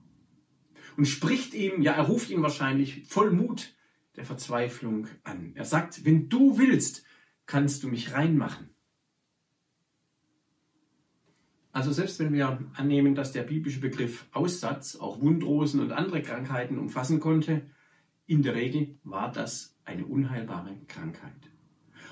und 0.98 1.06
spricht 1.06 1.54
ihm, 1.54 1.82
ja, 1.82 1.94
er 1.94 2.04
ruft 2.04 2.30
ihn 2.30 2.42
wahrscheinlich 2.42 3.06
voll 3.06 3.32
Mut 3.32 3.76
der 4.16 4.26
Verzweiflung 4.26 5.08
an. 5.24 5.52
Er 5.56 5.64
sagt, 5.64 6.04
wenn 6.04 6.28
du 6.28 6.58
willst, 6.58 7.06
kannst 7.46 7.84
du 7.84 7.88
mich 7.88 8.14
reinmachen. 8.14 8.72
Also 11.72 11.92
selbst 11.92 12.20
wenn 12.20 12.34
wir 12.34 12.66
annehmen, 12.74 13.14
dass 13.14 13.32
der 13.32 13.44
biblische 13.44 13.80
Begriff 13.80 14.26
Aussatz 14.32 14.96
auch 14.96 15.22
Wundrosen 15.22 15.80
und 15.80 15.92
andere 15.92 16.24
Krankheiten 16.24 16.80
umfassen 16.80 17.20
konnte, 17.20 17.70
in 18.26 18.42
der 18.42 18.56
Regel 18.56 18.98
war 19.04 19.32
das 19.32 19.78
eine 19.86 20.06
unheilbare 20.06 20.76
Krankheit. 20.88 21.52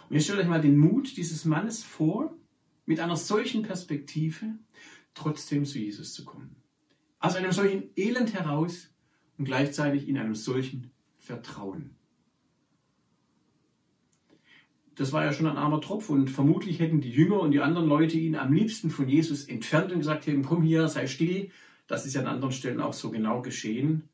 Und 0.08 0.16
jetzt 0.16 0.26
stellt 0.26 0.40
euch 0.40 0.48
mal 0.48 0.62
den 0.62 0.78
Mut 0.78 1.18
dieses 1.18 1.44
Mannes 1.46 1.84
vor, 1.84 2.38
mit 2.86 3.00
einer 3.00 3.16
solchen 3.16 3.64
Perspektive 3.64 4.60
trotzdem 5.16 5.66
zu 5.66 5.80
Jesus 5.80 6.14
zu 6.14 6.24
kommen. 6.24 6.56
Aus 7.26 7.36
einem 7.36 7.52
solchen 7.52 7.90
Elend 7.96 8.34
heraus 8.34 8.94
und 9.40 9.46
gleichzeitig 9.46 10.08
in 10.08 10.18
einem 10.18 10.36
solchen 10.36 10.92
Vertrauen. 11.18 11.96
Das 14.94 15.12
war 15.12 15.26
ja 15.26 15.34
schon 15.34 15.48
ein 15.48 15.58
armer 15.58 15.82
Tropf 15.82 16.12
und 16.12 16.30
vermutlich 16.30 16.80
hätten 16.80 17.02
die 17.02 17.10
Jünger 17.10 17.40
und 17.40 17.52
die 17.52 17.62
anderen 17.62 17.88
Leute 17.88 18.18
ihn 18.18 18.36
am 18.36 18.54
liebsten 18.54 18.92
von 18.92 19.10
Jesus 19.10 19.46
entfernt 19.46 19.92
und 19.92 20.00
gesagt 20.00 20.28
hätten, 20.28 20.44
komm 20.44 20.62
hier, 20.62 20.88
sei 20.88 21.08
still. 21.08 21.50
Das 21.88 22.06
ist 22.06 22.14
ja 22.14 22.22
an 22.22 22.28
anderen 22.28 22.54
Stellen 22.54 22.80
auch 22.80 22.94
so 22.94 23.10
genau 23.10 23.42
geschehen. 23.42 24.08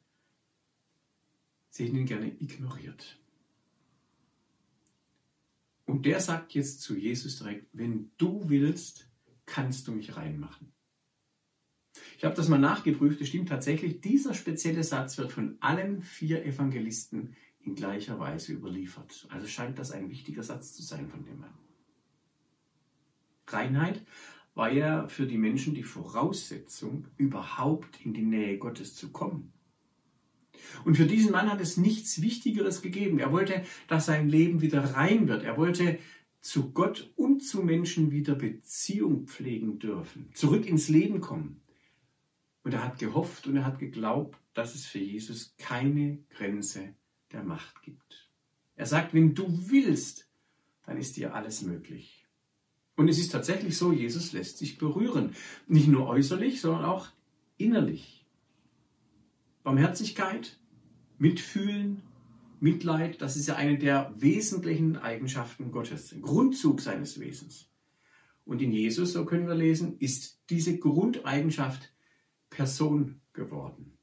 Sie 1.70 1.86
hätten 1.86 1.98
ihn 1.98 2.06
gerne 2.06 2.28
ignoriert. 2.40 3.20
Und 5.86 6.06
der 6.06 6.22
sagt 6.22 6.54
jetzt 6.54 6.82
zu 6.82 6.96
Jesus 6.96 7.40
direkt, 7.40 7.68
wenn 7.74 8.12
du 8.18 8.50
willst, 8.50 9.10
kannst 9.46 9.88
du 9.90 9.92
mich 9.92 10.16
reinmachen. 10.16 10.72
Ich 12.18 12.24
habe 12.24 12.36
das 12.36 12.48
mal 12.48 12.60
nachgeprüft, 12.60 13.20
es 13.22 13.30
stimmt 13.30 13.50
tatsächlich, 13.50 14.02
dieser 14.02 14.34
spezielle 14.34 14.84
Satz 14.84 15.18
wird 15.18 15.32
von 15.32 15.58
allen 15.60 16.02
vier 16.02 16.46
Evangelisten 16.46 17.36
in 17.64 17.76
gleicher 17.76 18.20
Weise 18.20 18.54
überliefert. 18.54 19.28
Also 19.30 19.48
scheint 19.48 19.80
das 19.80 19.92
ein 19.92 20.10
wichtiger 20.10 20.44
Satz 20.44 20.74
zu 20.74 20.84
sein 20.84 21.10
von 21.10 21.26
dem 21.26 21.40
Mann. 21.40 21.54
Reinheit 23.48 24.06
war 24.54 24.72
ja 24.72 25.08
für 25.08 25.26
die 25.26 25.38
Menschen 25.38 25.74
die 25.74 25.84
Voraussetzung, 25.84 27.08
überhaupt 27.18 28.04
in 28.04 28.14
die 28.14 28.24
Nähe 28.24 28.58
Gottes 28.58 28.96
zu 28.96 29.12
kommen. 29.12 29.54
Und 30.86 30.96
für 30.96 31.06
diesen 31.06 31.32
Mann 31.32 31.52
hat 31.52 31.62
es 31.62 31.78
nichts 31.78 32.22
Wichtigeres 32.22 32.82
gegeben. 32.82 33.20
Er 33.20 33.32
wollte, 33.32 33.64
dass 33.88 34.06
sein 34.06 34.30
Leben 34.30 34.62
wieder 34.62 34.84
rein 34.94 35.28
wird. 35.28 35.44
Er 35.44 35.58
wollte 35.58 36.00
zu 36.40 36.72
Gott 36.72 37.12
und 37.16 37.42
zu 37.42 37.62
Menschen 37.64 38.12
wieder 38.12 38.36
Beziehung 38.36 39.28
pflegen 39.28 39.80
dürfen, 39.80 40.30
zurück 40.34 40.66
ins 40.66 40.90
Leben 40.90 41.22
kommen. 41.22 41.61
Und 42.64 42.74
er 42.74 42.84
hat 42.84 43.00
gehofft 43.00 43.48
und 43.48 43.58
er 43.58 43.66
hat 43.66 43.80
geglaubt, 43.80 44.38
dass 44.54 44.76
es 44.76 44.86
für 44.86 45.00
Jesus 45.00 45.56
keine 45.58 46.20
Grenze 46.30 46.94
der 47.32 47.44
Macht 47.44 47.82
gibt. 47.82 48.30
Er 48.76 48.86
sagt, 48.86 49.14
wenn 49.14 49.34
du 49.34 49.48
willst, 49.70 50.28
dann 50.86 50.98
ist 50.98 51.18
dir 51.18 51.34
alles 51.34 51.62
möglich. 51.62 52.26
Und 52.96 53.08
es 53.08 53.18
ist 53.18 53.32
tatsächlich 53.32 53.78
so, 53.78 53.92
Jesus 53.92 54.34
lässt 54.34 54.58
sich 54.58 54.78
berühren. 54.78 55.34
Nicht 55.68 55.88
nur 55.88 56.08
äußerlich, 56.08 56.62
sondern 56.62 56.86
auch 56.86 57.08
innerlich. 57.58 58.26
Barmherzigkeit, 59.64 60.60
Mitfühlen, 61.18 62.02
Mitleid, 62.60 63.22
das 63.22 63.38
ist 63.38 63.48
ja 63.48 63.56
eine 63.56 63.78
der 63.78 64.14
wesentlichen 64.18 64.98
Eigenschaften 64.98 65.72
Gottes, 65.72 66.16
Grundzug 66.22 66.82
seines 66.82 67.20
Wesens. 67.20 67.70
Und 68.46 68.62
in 68.62 68.72
Jesus, 68.72 69.14
so 69.14 69.26
können 69.26 69.48
wir 69.48 69.56
lesen, 69.56 69.98
ist 70.00 70.40
diese 70.50 70.78
Grundeigenschaft 70.78 71.92
Person 72.52 73.22
geworden. 73.34 73.98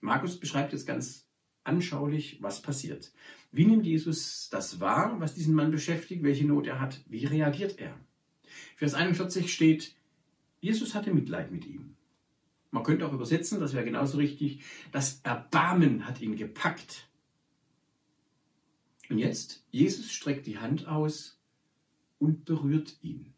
Markus 0.00 0.40
beschreibt 0.40 0.72
jetzt 0.72 0.86
ganz 0.86 1.28
anschaulich, 1.64 2.38
was 2.40 2.62
passiert. 2.62 3.12
Wie 3.52 3.66
nimmt 3.66 3.84
Jesus 3.84 4.48
das 4.50 4.80
wahr, 4.80 5.20
was 5.20 5.34
diesen 5.34 5.54
Mann 5.54 5.70
beschäftigt, 5.70 6.22
welche 6.22 6.46
Not 6.46 6.66
er 6.66 6.80
hat? 6.80 7.00
Wie 7.06 7.26
reagiert 7.26 7.78
er? 7.78 7.98
Vers 8.76 8.94
41 8.94 9.52
steht, 9.52 9.94
Jesus 10.60 10.94
hatte 10.94 11.12
Mitleid 11.12 11.50
mit 11.50 11.66
ihm. 11.66 11.96
Man 12.70 12.82
könnte 12.82 13.06
auch 13.06 13.12
übersetzen, 13.12 13.60
das 13.60 13.74
wäre 13.74 13.84
genauso 13.84 14.18
richtig, 14.18 14.64
das 14.92 15.20
Erbarmen 15.22 16.06
hat 16.06 16.20
ihn 16.20 16.36
gepackt. 16.36 17.08
Und 19.08 19.18
jetzt, 19.18 19.64
Jesus 19.70 20.10
streckt 20.12 20.46
die 20.46 20.58
Hand 20.58 20.88
aus 20.88 21.38
und 22.18 22.44
berührt 22.44 22.96
ihn. 23.02 23.33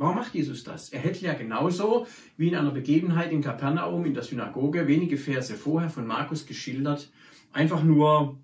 Warum 0.00 0.16
macht 0.16 0.34
Jesus 0.34 0.64
das? 0.64 0.88
Er 0.88 1.00
hätte 1.00 1.26
ja 1.26 1.34
genauso 1.34 2.06
wie 2.38 2.48
in 2.48 2.56
einer 2.56 2.70
Begebenheit 2.70 3.32
in 3.32 3.42
Kapernaum 3.42 4.06
in 4.06 4.14
der 4.14 4.22
Synagoge 4.22 4.88
wenige 4.88 5.18
Verse 5.18 5.54
vorher 5.54 5.90
von 5.90 6.06
Markus 6.06 6.46
geschildert, 6.46 7.12
einfach 7.52 7.82
nur 7.82 8.40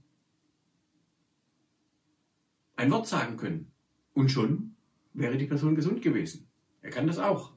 ein 2.76 2.90
Wort 2.90 3.08
sagen 3.08 3.38
können. 3.38 3.72
Und 4.12 4.30
schon 4.30 4.76
wäre 5.14 5.38
die 5.38 5.46
Person 5.46 5.74
gesund 5.74 6.02
gewesen. 6.02 6.46
Er 6.82 6.90
kann 6.90 7.06
das 7.06 7.18
auch. 7.18 7.54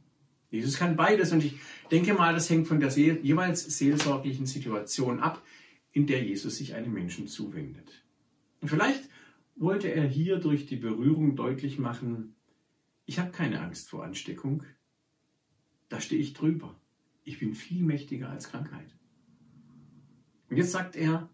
Jesus 0.48 0.77
kann 0.77 0.96
beides. 0.96 1.34
Und 1.34 1.44
ich 1.44 1.56
denke 1.91 2.13
mal, 2.13 2.34
das 2.34 2.50
hängt 2.50 2.70
von 2.70 2.79
der 2.79 2.91
jeweils 2.91 3.65
seelsorglichen 3.77 4.46
Situation 4.46 5.20
ab, 5.20 5.44
in 5.91 6.08
der 6.08 6.24
Jesus 6.24 6.56
sich 6.56 6.74
einem 6.74 6.94
Menschen 6.94 7.27
zuwendet. 7.27 8.06
Und 8.62 8.70
vielleicht 8.70 9.10
wollte 9.58 9.89
er 9.89 10.08
hier 10.08 10.38
durch 10.38 10.68
die 10.68 10.77
Berührung 10.77 11.36
deutlich 11.36 11.79
machen, 11.79 12.38
ich 13.10 13.18
habe 13.18 13.32
keine 13.32 13.60
Angst 13.60 13.89
vor 13.89 14.04
Ansteckung. 14.04 14.63
Da 15.89 16.00
stehe 16.00 16.22
ich 16.22 16.36
drüber. 16.36 16.80
Ich 17.24 17.39
bin 17.39 17.56
viel 17.56 17.82
mächtiger 17.82 18.30
als 18.30 18.51
Krankheit. 18.51 18.96
Und 20.48 20.58
jetzt 20.58 20.72
sagt 20.72 20.96
er 20.96 21.28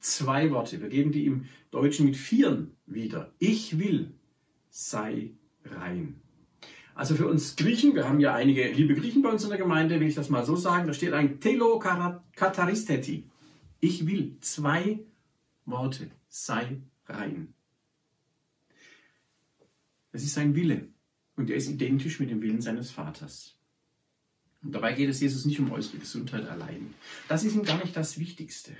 zwei 0.00 0.50
Worte. 0.50 0.80
Wir 0.80 0.88
geben 0.88 1.12
die 1.12 1.26
im 1.26 1.44
Deutschen 1.70 2.06
mit 2.06 2.16
Vieren 2.16 2.78
wieder. 2.86 3.30
Ich 3.38 3.78
will, 3.78 4.14
sei 4.70 5.34
rein. 5.66 6.18
Also 6.94 7.14
für 7.14 7.28
uns 7.28 7.56
Griechen, 7.56 7.94
wir 7.94 8.08
haben 8.08 8.20
ja 8.20 8.34
einige 8.34 8.72
liebe 8.72 8.94
Griechen 8.94 9.20
bei 9.20 9.30
uns 9.30 9.44
in 9.44 9.50
der 9.50 9.58
Gemeinde, 9.58 10.00
will 10.00 10.08
ich 10.08 10.14
das 10.14 10.30
mal 10.30 10.46
so 10.46 10.56
sagen, 10.56 10.86
da 10.86 10.94
steht 10.94 11.12
ein 11.12 11.40
Telo 11.40 11.78
kataristeti. 11.78 13.28
Ich 13.80 14.06
will, 14.06 14.38
zwei 14.40 15.00
Worte, 15.66 16.10
sei 16.28 16.80
rein. 17.04 17.52
Das 20.10 20.22
ist 20.22 20.32
sein 20.32 20.54
Wille. 20.54 20.88
Und 21.42 21.50
er 21.50 21.56
ist 21.56 21.68
identisch 21.68 22.20
mit 22.20 22.30
dem 22.30 22.40
Willen 22.40 22.60
seines 22.60 22.92
Vaters. 22.92 23.56
Und 24.62 24.70
dabei 24.70 24.92
geht 24.92 25.08
es 25.08 25.18
Jesus 25.18 25.44
nicht 25.44 25.58
um 25.58 25.72
äußere 25.72 25.98
Gesundheit 25.98 26.48
allein. 26.48 26.94
Das 27.26 27.42
ist 27.42 27.56
ihm 27.56 27.64
gar 27.64 27.82
nicht 27.82 27.96
das 27.96 28.16
Wichtigste. 28.20 28.76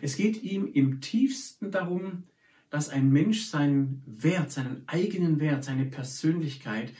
Es 0.00 0.14
geht 0.14 0.40
ihm 0.44 0.72
im 0.72 1.00
tiefsten 1.00 1.72
darum, 1.72 2.22
dass 2.70 2.88
ein 2.88 3.10
Mensch 3.10 3.46
seinen 3.46 4.00
Wert, 4.06 4.52
seinen 4.52 4.84
eigenen 4.86 5.40
Wert, 5.40 5.64
seine 5.64 5.86
Persönlichkeit, 5.86 6.92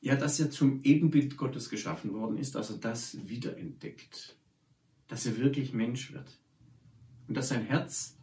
ja, 0.00 0.14
dass 0.14 0.38
er 0.38 0.52
zum 0.52 0.84
Ebenbild 0.84 1.36
Gottes 1.36 1.68
geschaffen 1.68 2.12
worden 2.12 2.38
ist, 2.38 2.54
dass 2.54 2.70
er 2.70 2.76
das 2.76 3.28
wiederentdeckt. 3.28 4.36
Dass 5.08 5.26
er 5.26 5.36
wirklich 5.36 5.72
Mensch 5.72 6.12
wird. 6.12 6.38
Und 7.26 7.36
dass 7.36 7.48
sein 7.48 7.64
Herz 7.64 8.16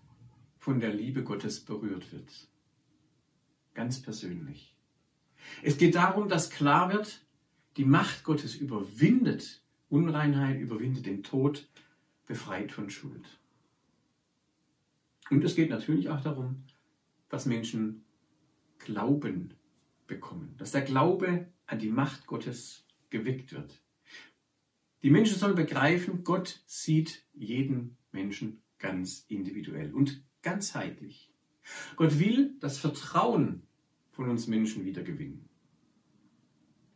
von 0.60 0.80
der 0.80 0.94
Liebe 0.94 1.26
Gottes 1.26 1.60
berührt 1.60 2.14
wird. 2.14 2.32
Ganz 3.74 4.02
persönlich. 4.02 4.77
Es 5.64 5.78
geht 5.78 5.96
darum, 5.96 6.30
dass 6.30 6.50
klar 6.50 6.92
wird, 6.92 7.26
die 7.78 7.86
Macht 7.86 8.24
Gottes 8.24 8.56
überwindet 8.56 9.62
Unreinheit, 9.90 10.60
überwindet 10.60 11.06
den 11.06 11.24
Tod, 11.24 11.70
befreit 12.26 12.72
von 12.72 12.90
Schuld. 12.90 13.26
Und 15.30 15.44
es 15.44 15.56
geht 15.56 15.70
natürlich 15.70 16.10
auch 16.10 16.22
darum, 16.22 16.64
dass 17.30 17.46
Menschen 17.46 18.04
Glauben 18.80 19.54
bekommen, 20.08 20.56
dass 20.58 20.72
der 20.72 20.82
Glaube 20.82 21.48
an 21.66 21.80
die 21.80 21.90
Macht 21.90 22.28
Gottes 22.28 22.86
geweckt 23.10 23.52
wird. 23.52 23.82
Die 25.04 25.10
Menschen 25.10 25.38
sollen 25.38 25.56
begreifen, 25.56 26.24
Gott 26.24 26.62
sieht 26.66 27.24
jeden 27.34 27.98
Menschen 28.12 28.62
ganz 28.80 29.26
individuell 29.28 29.94
und 29.94 30.24
ganzheitlich. 30.42 31.32
Gott 31.96 32.20
will 32.20 32.56
das 32.60 32.78
Vertrauen 32.78 33.67
von 34.18 34.30
uns 34.30 34.48
Menschen 34.48 34.84
wieder 34.84 35.04
gewinnen. 35.04 35.48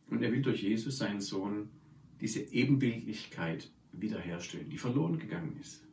Und 0.08 0.22
er 0.22 0.32
will 0.32 0.42
durch 0.42 0.60
Jesus, 0.62 0.98
seinen 0.98 1.20
Sohn, 1.20 1.70
diese 2.20 2.40
Ebenbildlichkeit 2.40 3.70
wiederherstellen, 3.92 4.68
die 4.68 4.76
verloren 4.76 5.20
gegangen 5.20 5.56
ist. 5.60 5.86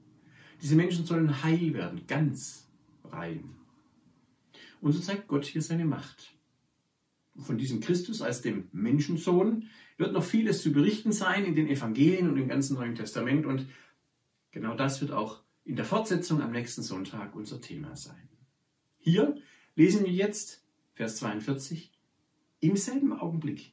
Diese 0.61 0.75
Menschen 0.75 1.05
sollen 1.05 1.43
heil 1.43 1.73
werden, 1.75 2.01
ganz 2.07 2.67
rein. 3.03 3.55
Und 4.81 4.93
so 4.93 4.99
zeigt 4.99 5.27
Gott 5.27 5.45
hier 5.45 5.61
seine 5.61 5.85
Macht. 5.85 6.35
Von 7.37 7.59
diesem 7.59 7.79
Christus 7.79 8.23
als 8.23 8.41
dem 8.41 8.67
Menschensohn 8.71 9.69
wird 9.97 10.13
noch 10.13 10.23
vieles 10.23 10.63
zu 10.63 10.73
berichten 10.73 11.11
sein 11.11 11.45
in 11.45 11.53
den 11.53 11.67
Evangelien 11.67 12.27
und 12.27 12.37
im 12.37 12.47
ganzen 12.47 12.73
Neuen 12.73 12.95
Testament. 12.95 13.45
Und 13.45 13.67
genau 14.49 14.75
das 14.75 14.99
wird 14.99 15.11
auch 15.11 15.43
in 15.63 15.75
der 15.75 15.85
Fortsetzung 15.85 16.41
am 16.41 16.51
nächsten 16.51 16.81
Sonntag 16.81 17.35
unser 17.35 17.61
Thema 17.61 17.95
sein. 17.95 18.29
Hier 18.97 19.37
lesen 19.75 20.03
wir 20.03 20.11
jetzt 20.11 20.65
Vers 20.99 21.15
42. 21.15 21.93
Im 22.59 22.75
selben 22.75 23.13
Augenblick 23.13 23.71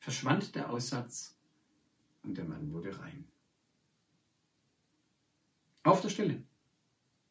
verschwand 0.00 0.56
der 0.56 0.70
Aussatz 0.70 1.38
und 2.24 2.36
der 2.36 2.44
Mann 2.44 2.72
wurde 2.72 2.98
rein. 2.98 3.28
Auf 5.84 6.00
der 6.00 6.08
Stelle. 6.08 6.42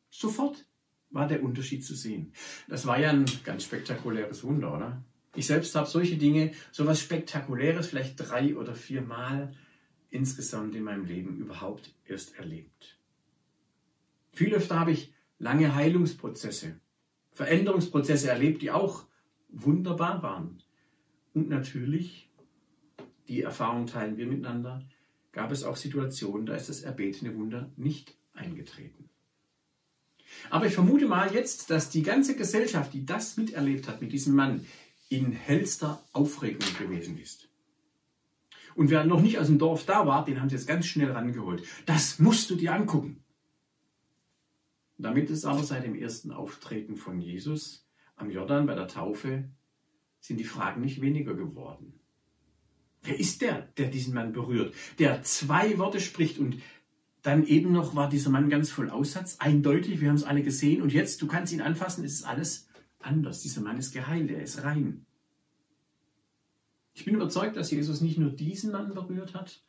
Sofort 0.09 0.65
war 1.09 1.27
der 1.27 1.43
Unterschied 1.43 1.83
zu 1.83 1.93
sehen. 1.93 2.31
Das 2.69 2.85
war 2.85 2.99
ja 2.99 3.09
ein 3.09 3.25
ganz 3.43 3.65
spektakuläres 3.65 4.45
Wunder, 4.45 4.73
oder? 4.73 5.03
Ich 5.35 5.45
selbst 5.45 5.75
habe 5.75 5.89
solche 5.89 6.15
Dinge, 6.15 6.53
so 6.71 6.83
etwas 6.83 7.01
Spektakuläres, 7.01 7.87
vielleicht 7.87 8.17
drei 8.17 8.55
oder 8.55 8.75
vier 8.75 9.01
Mal 9.01 9.53
insgesamt 10.09 10.73
in 10.73 10.83
meinem 10.83 11.03
Leben 11.03 11.35
überhaupt 11.35 11.93
erst 12.05 12.37
erlebt. 12.37 12.97
Viel 14.31 14.53
öfter 14.53 14.79
habe 14.79 14.93
ich 14.93 15.13
lange 15.37 15.75
Heilungsprozesse, 15.75 16.79
Veränderungsprozesse 17.31 18.29
erlebt, 18.29 18.61
die 18.61 18.71
auch 18.71 19.05
wunderbar 19.49 20.21
waren. 20.23 20.61
Und 21.33 21.49
natürlich, 21.49 22.29
die 23.27 23.41
Erfahrung 23.41 23.87
teilen 23.87 24.17
wir 24.17 24.27
miteinander, 24.27 24.83
gab 25.31 25.51
es 25.51 25.63
auch 25.63 25.77
Situationen, 25.77 26.45
da 26.45 26.55
ist 26.55 26.69
das 26.69 26.81
erbetene 26.81 27.35
Wunder 27.35 27.71
nicht 27.77 28.15
eingetreten. 28.33 29.09
Aber 30.49 30.65
ich 30.65 30.73
vermute 30.73 31.07
mal 31.07 31.33
jetzt, 31.33 31.69
dass 31.69 31.89
die 31.89 32.03
ganze 32.03 32.35
Gesellschaft, 32.35 32.93
die 32.93 33.05
das 33.05 33.37
miterlebt 33.37 33.87
hat 33.87 34.01
mit 34.01 34.11
diesem 34.11 34.35
Mann, 34.35 34.65
in 35.09 35.33
hellster 35.33 36.01
Aufregung 36.13 36.67
gewesen 36.79 37.17
ist. 37.17 37.49
Und 38.75 38.89
wer 38.89 39.03
noch 39.03 39.21
nicht 39.21 39.37
aus 39.37 39.47
dem 39.47 39.59
Dorf 39.59 39.85
da 39.85 40.07
war, 40.07 40.23
den 40.23 40.39
haben 40.39 40.49
sie 40.49 40.55
jetzt 40.55 40.67
ganz 40.67 40.85
schnell 40.85 41.11
rangeholt. 41.11 41.63
Das 41.85 42.19
musst 42.19 42.49
du 42.49 42.55
dir 42.55 42.73
angucken. 42.73 43.20
Damit 45.01 45.29
ist 45.29 45.45
aber 45.45 45.63
seit 45.63 45.83
dem 45.83 45.95
ersten 45.95 46.31
Auftreten 46.31 46.95
von 46.95 47.19
Jesus 47.19 47.87
am 48.15 48.29
Jordan 48.29 48.67
bei 48.67 48.75
der 48.75 48.87
Taufe, 48.87 49.49
sind 50.19 50.37
die 50.37 50.43
Fragen 50.43 50.81
nicht 50.81 51.01
weniger 51.01 51.33
geworden. 51.33 51.99
Wer 53.01 53.19
ist 53.19 53.41
der, 53.41 53.63
der 53.77 53.89
diesen 53.89 54.13
Mann 54.13 54.31
berührt, 54.31 54.75
der 54.99 55.23
zwei 55.23 55.79
Worte 55.79 55.99
spricht 55.99 56.37
und 56.37 56.61
dann 57.23 57.45
eben 57.45 57.71
noch 57.71 57.95
war 57.95 58.09
dieser 58.09 58.29
Mann 58.29 58.49
ganz 58.49 58.69
voll 58.69 58.91
Aussatz, 58.91 59.37
eindeutig, 59.39 60.01
wir 60.01 60.09
haben 60.09 60.15
es 60.15 60.23
alle 60.23 60.43
gesehen. 60.43 60.81
Und 60.81 60.93
jetzt, 60.93 61.21
du 61.21 61.27
kannst 61.27 61.51
ihn 61.53 61.61
anfassen, 61.61 62.03
ist 62.03 62.23
alles 62.23 62.67
anders. 62.99 63.41
Dieser 63.41 63.61
Mann 63.61 63.77
ist 63.77 63.93
geheilt, 63.93 64.29
er 64.29 64.41
ist 64.41 64.63
rein. 64.63 65.05
Ich 66.93 67.05
bin 67.05 67.15
überzeugt, 67.15 67.57
dass 67.57 67.71
Jesus 67.71 68.01
nicht 68.01 68.17
nur 68.17 68.31
diesen 68.31 68.71
Mann 68.71 68.93
berührt 68.93 69.33
hat, 69.33 69.63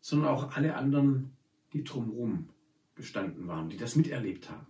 sondern 0.00 0.28
auch 0.28 0.56
alle 0.56 0.76
anderen, 0.76 1.36
die 1.72 1.84
drumherum 1.84 2.48
gestanden 2.94 3.46
waren, 3.48 3.68
die 3.68 3.76
das 3.76 3.96
miterlebt 3.96 4.50
haben. 4.50 4.66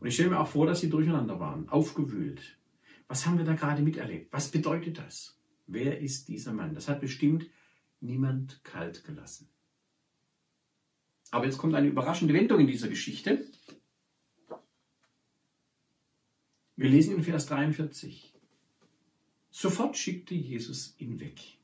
Und 0.00 0.06
ich 0.06 0.14
stelle 0.14 0.30
mir 0.30 0.40
auch 0.40 0.48
vor, 0.48 0.66
dass 0.66 0.80
sie 0.80 0.90
durcheinander 0.90 1.40
waren, 1.40 1.68
aufgewühlt. 1.68 2.58
Was 3.08 3.26
haben 3.26 3.38
wir 3.38 3.44
da 3.44 3.54
gerade 3.54 3.82
miterlebt? 3.82 4.32
Was 4.32 4.50
bedeutet 4.50 4.98
das? 4.98 5.38
Wer 5.66 6.00
ist 6.00 6.28
dieser 6.28 6.52
Mann? 6.52 6.74
Das 6.74 6.88
hat 6.88 7.00
bestimmt 7.00 7.46
niemand 8.00 8.62
kalt 8.64 9.04
gelassen. 9.04 9.48
Aber 11.30 11.44
jetzt 11.44 11.58
kommt 11.58 11.74
eine 11.74 11.88
überraschende 11.88 12.34
Wendung 12.34 12.60
in 12.60 12.66
dieser 12.66 12.88
Geschichte. 12.88 13.44
Wir 16.76 16.88
lesen 16.88 17.16
in 17.16 17.24
Vers 17.24 17.46
43. 17.46 18.32
Sofort 19.50 19.96
schickte 19.96 20.34
Jesus 20.34 20.94
ihn 20.98 21.18
weg. 21.18 21.57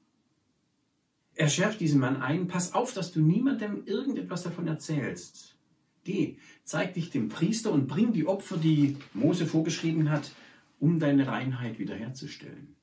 Er 1.36 1.48
schärft 1.48 1.80
diesem 1.80 2.00
Mann 2.00 2.22
ein, 2.22 2.46
pass 2.46 2.74
auf, 2.74 2.92
dass 2.92 3.12
du 3.12 3.20
niemandem 3.20 3.84
irgendetwas 3.86 4.44
davon 4.44 4.68
erzählst. 4.68 5.56
Geh, 6.04 6.36
zeig 6.62 6.94
dich 6.94 7.10
dem 7.10 7.28
Priester 7.28 7.72
und 7.72 7.88
bring 7.88 8.12
die 8.12 8.26
Opfer, 8.26 8.56
die 8.56 8.96
Mose 9.14 9.46
vorgeschrieben 9.46 10.10
hat, 10.10 10.30
um 10.78 11.00
deine 11.00 11.26
Reinheit 11.26 11.78
wiederherzustellen. 11.78 12.76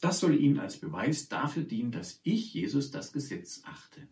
Das 0.00 0.18
soll 0.18 0.34
ihm 0.34 0.58
als 0.58 0.78
Beweis 0.78 1.28
dafür 1.28 1.62
dienen, 1.62 1.92
dass 1.92 2.20
ich, 2.24 2.54
Jesus, 2.54 2.90
das 2.90 3.12
Gesetz 3.12 3.62
achte. 3.64 4.08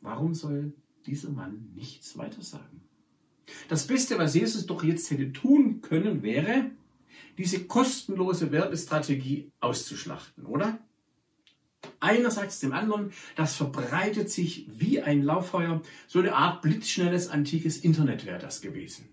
Warum 0.00 0.34
soll 0.34 0.74
dieser 1.06 1.30
Mann 1.30 1.70
nichts 1.74 2.18
weiter 2.18 2.42
sagen? 2.42 2.82
Das 3.68 3.86
Beste, 3.86 4.18
was 4.18 4.34
Jesus 4.34 4.66
doch 4.66 4.82
jetzt 4.82 5.10
hätte 5.10 5.32
tun 5.32 5.80
können, 5.80 6.22
wäre, 6.22 6.70
diese 7.38 7.64
kostenlose 7.66 8.50
Werbestrategie 8.50 9.52
auszuschlachten, 9.60 10.46
oder? 10.46 10.83
Einer 12.04 12.30
sagt 12.30 12.50
es 12.50 12.60
dem 12.60 12.72
anderen, 12.72 13.12
das 13.34 13.56
verbreitet 13.56 14.28
sich 14.28 14.66
wie 14.68 15.00
ein 15.00 15.22
Lauffeuer. 15.22 15.80
So 16.06 16.18
eine 16.18 16.34
Art 16.34 16.60
blitzschnelles 16.60 17.28
antikes 17.28 17.78
Internet 17.78 18.26
wäre 18.26 18.38
das 18.38 18.60
gewesen. 18.60 19.08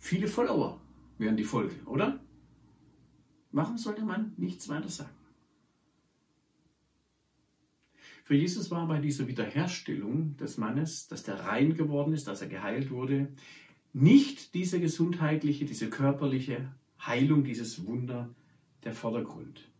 Viele 0.00 0.26
Follower 0.26 0.80
wären 1.16 1.36
die 1.36 1.44
Folge, 1.44 1.76
oder? 1.86 2.18
Warum 3.52 3.78
soll 3.78 3.94
der 3.94 4.04
Mann 4.04 4.32
nichts 4.36 4.68
weiter 4.68 4.88
sagen? 4.88 5.14
Für 8.24 8.34
Jesus 8.34 8.72
war 8.72 8.88
bei 8.88 8.98
dieser 8.98 9.28
Wiederherstellung 9.28 10.36
des 10.36 10.58
Mannes, 10.58 11.06
dass 11.06 11.22
der 11.22 11.38
rein 11.38 11.74
geworden 11.74 12.14
ist, 12.14 12.26
dass 12.26 12.42
er 12.42 12.48
geheilt 12.48 12.90
wurde, 12.90 13.28
nicht 13.92 14.54
diese 14.54 14.80
gesundheitliche, 14.80 15.66
diese 15.66 15.88
körperliche 15.88 16.74
Heilung, 17.06 17.44
dieses 17.44 17.86
Wunder 17.86 18.34
der 18.82 18.92
Vordergrund. 18.92 19.70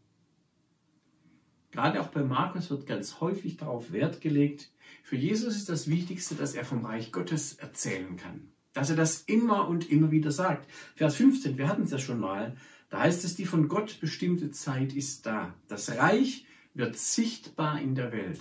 Gerade 1.74 2.00
auch 2.00 2.06
bei 2.06 2.22
Markus 2.22 2.70
wird 2.70 2.86
ganz 2.86 3.20
häufig 3.20 3.56
darauf 3.56 3.90
Wert 3.90 4.20
gelegt, 4.20 4.70
für 5.02 5.16
Jesus 5.16 5.56
ist 5.56 5.68
das 5.68 5.88
Wichtigste, 5.88 6.36
dass 6.36 6.54
er 6.54 6.64
vom 6.64 6.86
Reich 6.86 7.10
Gottes 7.10 7.54
erzählen 7.54 8.16
kann. 8.16 8.52
Dass 8.74 8.90
er 8.90 8.96
das 8.96 9.22
immer 9.22 9.66
und 9.66 9.90
immer 9.90 10.12
wieder 10.12 10.30
sagt. 10.30 10.70
Vers 10.94 11.16
15, 11.16 11.58
wir 11.58 11.66
hatten 11.66 11.82
es 11.82 11.90
ja 11.90 11.98
schon 11.98 12.20
mal, 12.20 12.56
da 12.90 13.00
heißt 13.00 13.24
es, 13.24 13.34
die 13.34 13.44
von 13.44 13.66
Gott 13.66 13.98
bestimmte 14.00 14.52
Zeit 14.52 14.92
ist 14.92 15.26
da. 15.26 15.52
Das 15.66 15.90
Reich 15.96 16.46
wird 16.74 16.96
sichtbar 16.96 17.80
in 17.80 17.96
der 17.96 18.12
Welt. 18.12 18.40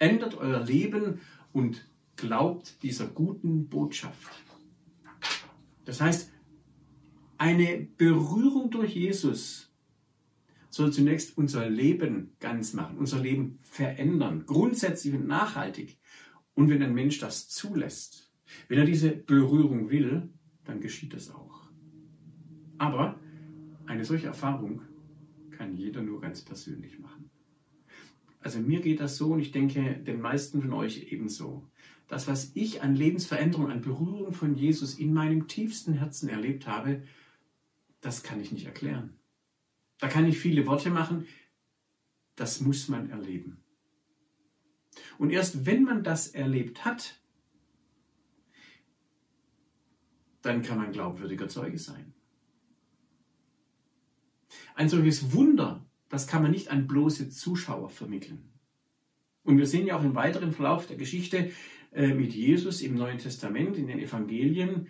Ändert 0.00 0.34
euer 0.34 0.64
Leben 0.64 1.20
und 1.52 1.86
glaubt 2.16 2.82
dieser 2.82 3.06
guten 3.06 3.68
Botschaft. 3.68 4.28
Das 5.84 6.00
heißt, 6.00 6.32
eine 7.38 7.86
Berührung 7.96 8.72
durch 8.72 8.96
Jesus 8.96 9.69
soll 10.70 10.92
zunächst 10.92 11.36
unser 11.36 11.68
Leben 11.68 12.36
ganz 12.38 12.72
machen, 12.72 12.96
unser 12.96 13.20
Leben 13.20 13.58
verändern, 13.62 14.44
grundsätzlich 14.46 15.14
und 15.14 15.26
nachhaltig. 15.26 15.98
Und 16.54 16.70
wenn 16.70 16.82
ein 16.82 16.94
Mensch 16.94 17.18
das 17.18 17.48
zulässt, 17.48 18.32
wenn 18.68 18.78
er 18.78 18.84
diese 18.84 19.10
Berührung 19.10 19.90
will, 19.90 20.30
dann 20.64 20.80
geschieht 20.80 21.12
das 21.12 21.30
auch. 21.30 21.68
Aber 22.78 23.18
eine 23.86 24.04
solche 24.04 24.28
Erfahrung 24.28 24.82
kann 25.50 25.76
jeder 25.76 26.02
nur 26.02 26.20
ganz 26.20 26.42
persönlich 26.42 26.98
machen. 26.98 27.30
Also 28.40 28.58
mir 28.60 28.80
geht 28.80 29.00
das 29.00 29.16
so 29.16 29.32
und 29.34 29.40
ich 29.40 29.52
denke 29.52 29.96
den 29.96 30.20
meisten 30.20 30.62
von 30.62 30.72
euch 30.72 31.12
ebenso. 31.12 31.68
Das, 32.08 32.26
was 32.26 32.52
ich 32.54 32.82
an 32.82 32.96
Lebensveränderung, 32.96 33.70
an 33.70 33.82
Berührung 33.82 34.32
von 34.32 34.54
Jesus 34.54 34.98
in 34.98 35.12
meinem 35.12 35.46
tiefsten 35.46 35.92
Herzen 35.94 36.28
erlebt 36.28 36.66
habe, 36.66 37.02
das 38.00 38.22
kann 38.22 38.40
ich 38.40 38.50
nicht 38.50 38.66
erklären. 38.66 39.19
Da 40.00 40.08
kann 40.08 40.26
ich 40.26 40.38
viele 40.38 40.66
Worte 40.66 40.90
machen, 40.90 41.26
das 42.34 42.60
muss 42.60 42.88
man 42.88 43.10
erleben. 43.10 43.62
Und 45.18 45.30
erst 45.30 45.66
wenn 45.66 45.84
man 45.84 46.02
das 46.02 46.28
erlebt 46.28 46.84
hat, 46.84 47.20
dann 50.42 50.62
kann 50.62 50.78
man 50.78 50.92
glaubwürdiger 50.92 51.48
Zeuge 51.48 51.78
sein. 51.78 52.14
Ein 54.74 54.88
solches 54.88 55.32
Wunder, 55.34 55.86
das 56.08 56.26
kann 56.26 56.42
man 56.42 56.50
nicht 56.50 56.70
an 56.70 56.86
bloße 56.86 57.28
Zuschauer 57.28 57.90
vermitteln. 57.90 58.50
Und 59.42 59.58
wir 59.58 59.66
sehen 59.66 59.86
ja 59.86 59.98
auch 59.98 60.02
im 60.02 60.14
weiteren 60.14 60.52
Verlauf 60.52 60.86
der 60.86 60.96
Geschichte 60.96 61.50
äh, 61.92 62.14
mit 62.14 62.32
Jesus 62.32 62.80
im 62.80 62.94
Neuen 62.94 63.18
Testament, 63.18 63.76
in 63.76 63.86
den 63.86 63.98
Evangelien, 63.98 64.88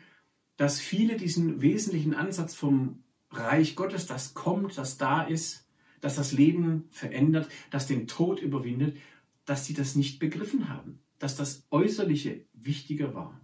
dass 0.56 0.80
viele 0.80 1.16
diesen 1.16 1.62
wesentlichen 1.62 2.14
Ansatz 2.14 2.54
vom 2.54 3.02
Reich 3.30 3.76
Gottes, 3.76 4.06
das 4.06 4.34
kommt, 4.34 4.76
das 4.76 4.98
da 4.98 5.22
ist, 5.22 5.66
das 6.00 6.16
das 6.16 6.32
Leben 6.32 6.84
verändert, 6.90 7.48
das 7.70 7.86
den 7.86 8.06
Tod 8.06 8.40
überwindet, 8.40 8.96
dass 9.44 9.66
sie 9.66 9.74
das 9.74 9.94
nicht 9.94 10.18
begriffen 10.18 10.68
haben, 10.68 11.00
dass 11.18 11.36
das 11.36 11.66
Äußerliche 11.70 12.44
wichtiger 12.52 13.14
war. 13.14 13.40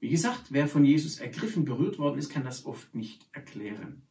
Wie 0.00 0.10
gesagt, 0.10 0.46
wer 0.50 0.68
von 0.68 0.84
Jesus 0.84 1.18
ergriffen, 1.18 1.64
berührt 1.64 1.98
worden 1.98 2.18
ist, 2.18 2.28
kann 2.28 2.44
das 2.44 2.66
oft 2.66 2.94
nicht 2.94 3.26
erklären. 3.32 4.02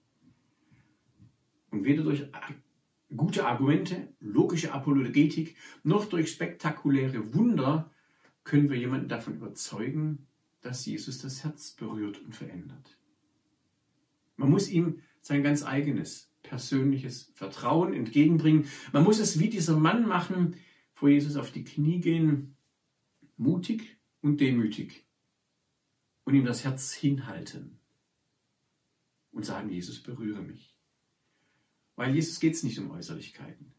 Und 1.69 1.83
weder 1.83 2.03
durch 2.03 2.27
gute 3.15 3.45
Argumente, 3.45 4.13
logische 4.19 4.73
Apologetik, 4.73 5.55
noch 5.83 6.05
durch 6.05 6.31
spektakuläre 6.31 7.33
Wunder 7.33 7.91
können 8.43 8.69
wir 8.69 8.77
jemanden 8.77 9.07
davon 9.07 9.36
überzeugen, 9.36 10.27
dass 10.62 10.86
Jesus 10.86 11.19
das 11.19 11.43
Herz 11.43 11.71
berührt 11.71 12.19
und 12.21 12.36
verändert. 12.36 12.97
Man 14.36 14.50
muss 14.50 14.69
ihm 14.69 15.02
sein 15.22 15.43
ganz 15.43 15.63
eigenes, 15.63 16.32
persönliches 16.43 17.32
Vertrauen 17.34 17.93
entgegenbringen. 17.93 18.67
Man 18.91 19.04
muss 19.04 19.19
es 19.19 19.39
wie 19.39 19.50
dieser 19.50 19.78
Mann 19.78 20.08
machen, 20.08 20.56
vor 20.93 21.10
Jesus 21.10 21.36
auf 21.36 21.52
die 21.52 21.63
Knie 21.63 22.00
gehen, 22.00 22.56
mutig 23.38 23.98
und 24.22 24.39
demütig 24.39 25.06
und 26.24 26.36
ihm 26.36 26.46
das 26.46 26.63
Herz 26.63 26.93
hinhalten 26.93 27.80
und 29.32 29.46
sagen, 29.46 29.69
Jesus, 29.69 30.02
berühre 30.02 30.41
mich. 30.41 30.76
Weil 31.96 32.15
Jesus 32.15 32.39
geht 32.39 32.54
es 32.54 32.63
nicht 32.63 32.80
um 32.80 32.91
Äußerlichkeiten. 32.91 33.74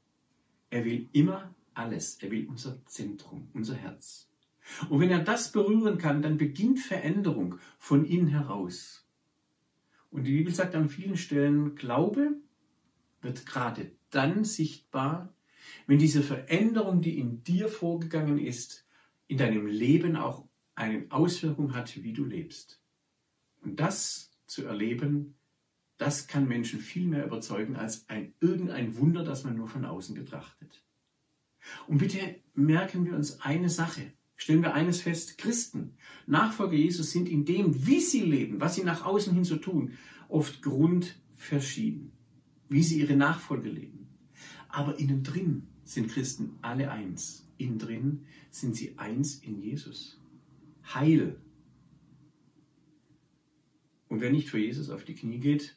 Er 0.70 0.84
will 0.84 1.08
immer 1.12 1.54
alles. 1.74 2.16
Er 2.22 2.30
will 2.30 2.46
unser 2.48 2.84
Zentrum, 2.86 3.48
unser 3.52 3.74
Herz. 3.74 4.28
Und 4.88 5.00
wenn 5.00 5.10
er 5.10 5.22
das 5.22 5.52
berühren 5.52 5.98
kann, 5.98 6.22
dann 6.22 6.38
beginnt 6.38 6.80
Veränderung 6.80 7.58
von 7.78 8.04
innen 8.04 8.28
heraus. 8.28 9.03
Und 10.14 10.22
die 10.22 10.36
Bibel 10.36 10.54
sagt 10.54 10.76
an 10.76 10.88
vielen 10.88 11.16
Stellen, 11.16 11.74
Glaube 11.74 12.36
wird 13.20 13.46
gerade 13.46 13.90
dann 14.10 14.44
sichtbar, 14.44 15.34
wenn 15.88 15.98
diese 15.98 16.22
Veränderung, 16.22 17.02
die 17.02 17.18
in 17.18 17.42
dir 17.42 17.68
vorgegangen 17.68 18.38
ist, 18.38 18.86
in 19.26 19.38
deinem 19.38 19.66
Leben 19.66 20.14
auch 20.14 20.46
eine 20.76 21.06
Auswirkung 21.10 21.74
hat, 21.74 22.00
wie 22.00 22.12
du 22.12 22.24
lebst. 22.24 22.80
Und 23.62 23.80
das 23.80 24.30
zu 24.46 24.64
erleben, 24.64 25.34
das 25.96 26.28
kann 26.28 26.46
Menschen 26.46 26.78
viel 26.78 27.08
mehr 27.08 27.26
überzeugen 27.26 27.74
als 27.74 28.08
ein 28.08 28.34
irgendein 28.38 28.96
Wunder, 28.96 29.24
das 29.24 29.42
man 29.42 29.56
nur 29.56 29.66
von 29.66 29.84
außen 29.84 30.14
betrachtet. 30.14 30.84
Und 31.88 31.98
bitte 31.98 32.36
merken 32.54 33.04
wir 33.04 33.16
uns 33.16 33.40
eine 33.40 33.68
Sache. 33.68 34.12
Stellen 34.36 34.62
wir 34.62 34.74
eines 34.74 35.00
fest, 35.00 35.38
Christen, 35.38 35.94
Nachfolger 36.26 36.74
Jesus 36.74 37.10
sind 37.12 37.28
in 37.28 37.44
dem, 37.44 37.86
wie 37.86 38.00
sie 38.00 38.22
leben, 38.22 38.60
was 38.60 38.74
sie 38.74 38.82
nach 38.82 39.04
außen 39.04 39.32
hin 39.32 39.44
so 39.44 39.56
tun, 39.56 39.92
oft 40.28 40.62
grundverschieden, 40.62 42.12
wie 42.68 42.82
sie 42.82 43.00
ihre 43.00 43.16
Nachfolge 43.16 43.70
leben. 43.70 44.08
Aber 44.68 44.98
innen 44.98 45.22
drin 45.22 45.68
sind 45.84 46.10
Christen 46.10 46.58
alle 46.62 46.90
eins. 46.90 47.48
Innen 47.58 47.78
drin 47.78 48.26
sind 48.50 48.74
sie 48.74 48.98
eins 48.98 49.36
in 49.36 49.60
Jesus. 49.60 50.20
Heil. 50.92 51.40
Und 54.08 54.20
wer 54.20 54.32
nicht 54.32 54.50
für 54.50 54.58
Jesus 54.58 54.90
auf 54.90 55.04
die 55.04 55.14
Knie 55.14 55.38
geht, 55.38 55.76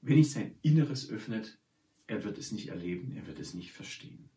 wer 0.00 0.16
nicht 0.16 0.30
sein 0.30 0.54
Inneres 0.62 1.10
öffnet, 1.10 1.58
er 2.06 2.24
wird 2.24 2.38
es 2.38 2.50
nicht 2.50 2.68
erleben, 2.68 3.12
er 3.16 3.26
wird 3.26 3.38
es 3.38 3.54
nicht 3.54 3.72
verstehen. 3.72 4.30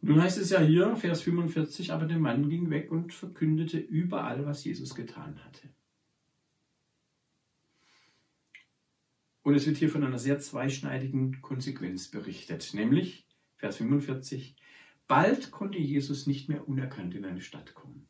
Nun 0.00 0.22
heißt 0.22 0.38
es 0.38 0.50
ja 0.50 0.60
hier, 0.60 0.94
Vers 0.96 1.22
45, 1.22 1.92
aber 1.92 2.06
der 2.06 2.18
Mann 2.18 2.48
ging 2.48 2.70
weg 2.70 2.90
und 2.92 3.12
verkündete 3.12 3.78
überall, 3.78 4.46
was 4.46 4.64
Jesus 4.64 4.94
getan 4.94 5.42
hatte. 5.44 5.68
Und 9.42 9.54
es 9.54 9.66
wird 9.66 9.78
hier 9.78 9.88
von 9.88 10.04
einer 10.04 10.18
sehr 10.18 10.38
zweischneidigen 10.38 11.40
Konsequenz 11.40 12.08
berichtet, 12.08 12.74
nämlich 12.74 13.26
Vers 13.56 13.78
45, 13.78 14.54
bald 15.08 15.50
konnte 15.50 15.78
Jesus 15.78 16.26
nicht 16.26 16.48
mehr 16.48 16.68
unerkannt 16.68 17.14
in 17.14 17.24
eine 17.24 17.40
Stadt 17.40 17.74
kommen. 17.74 18.06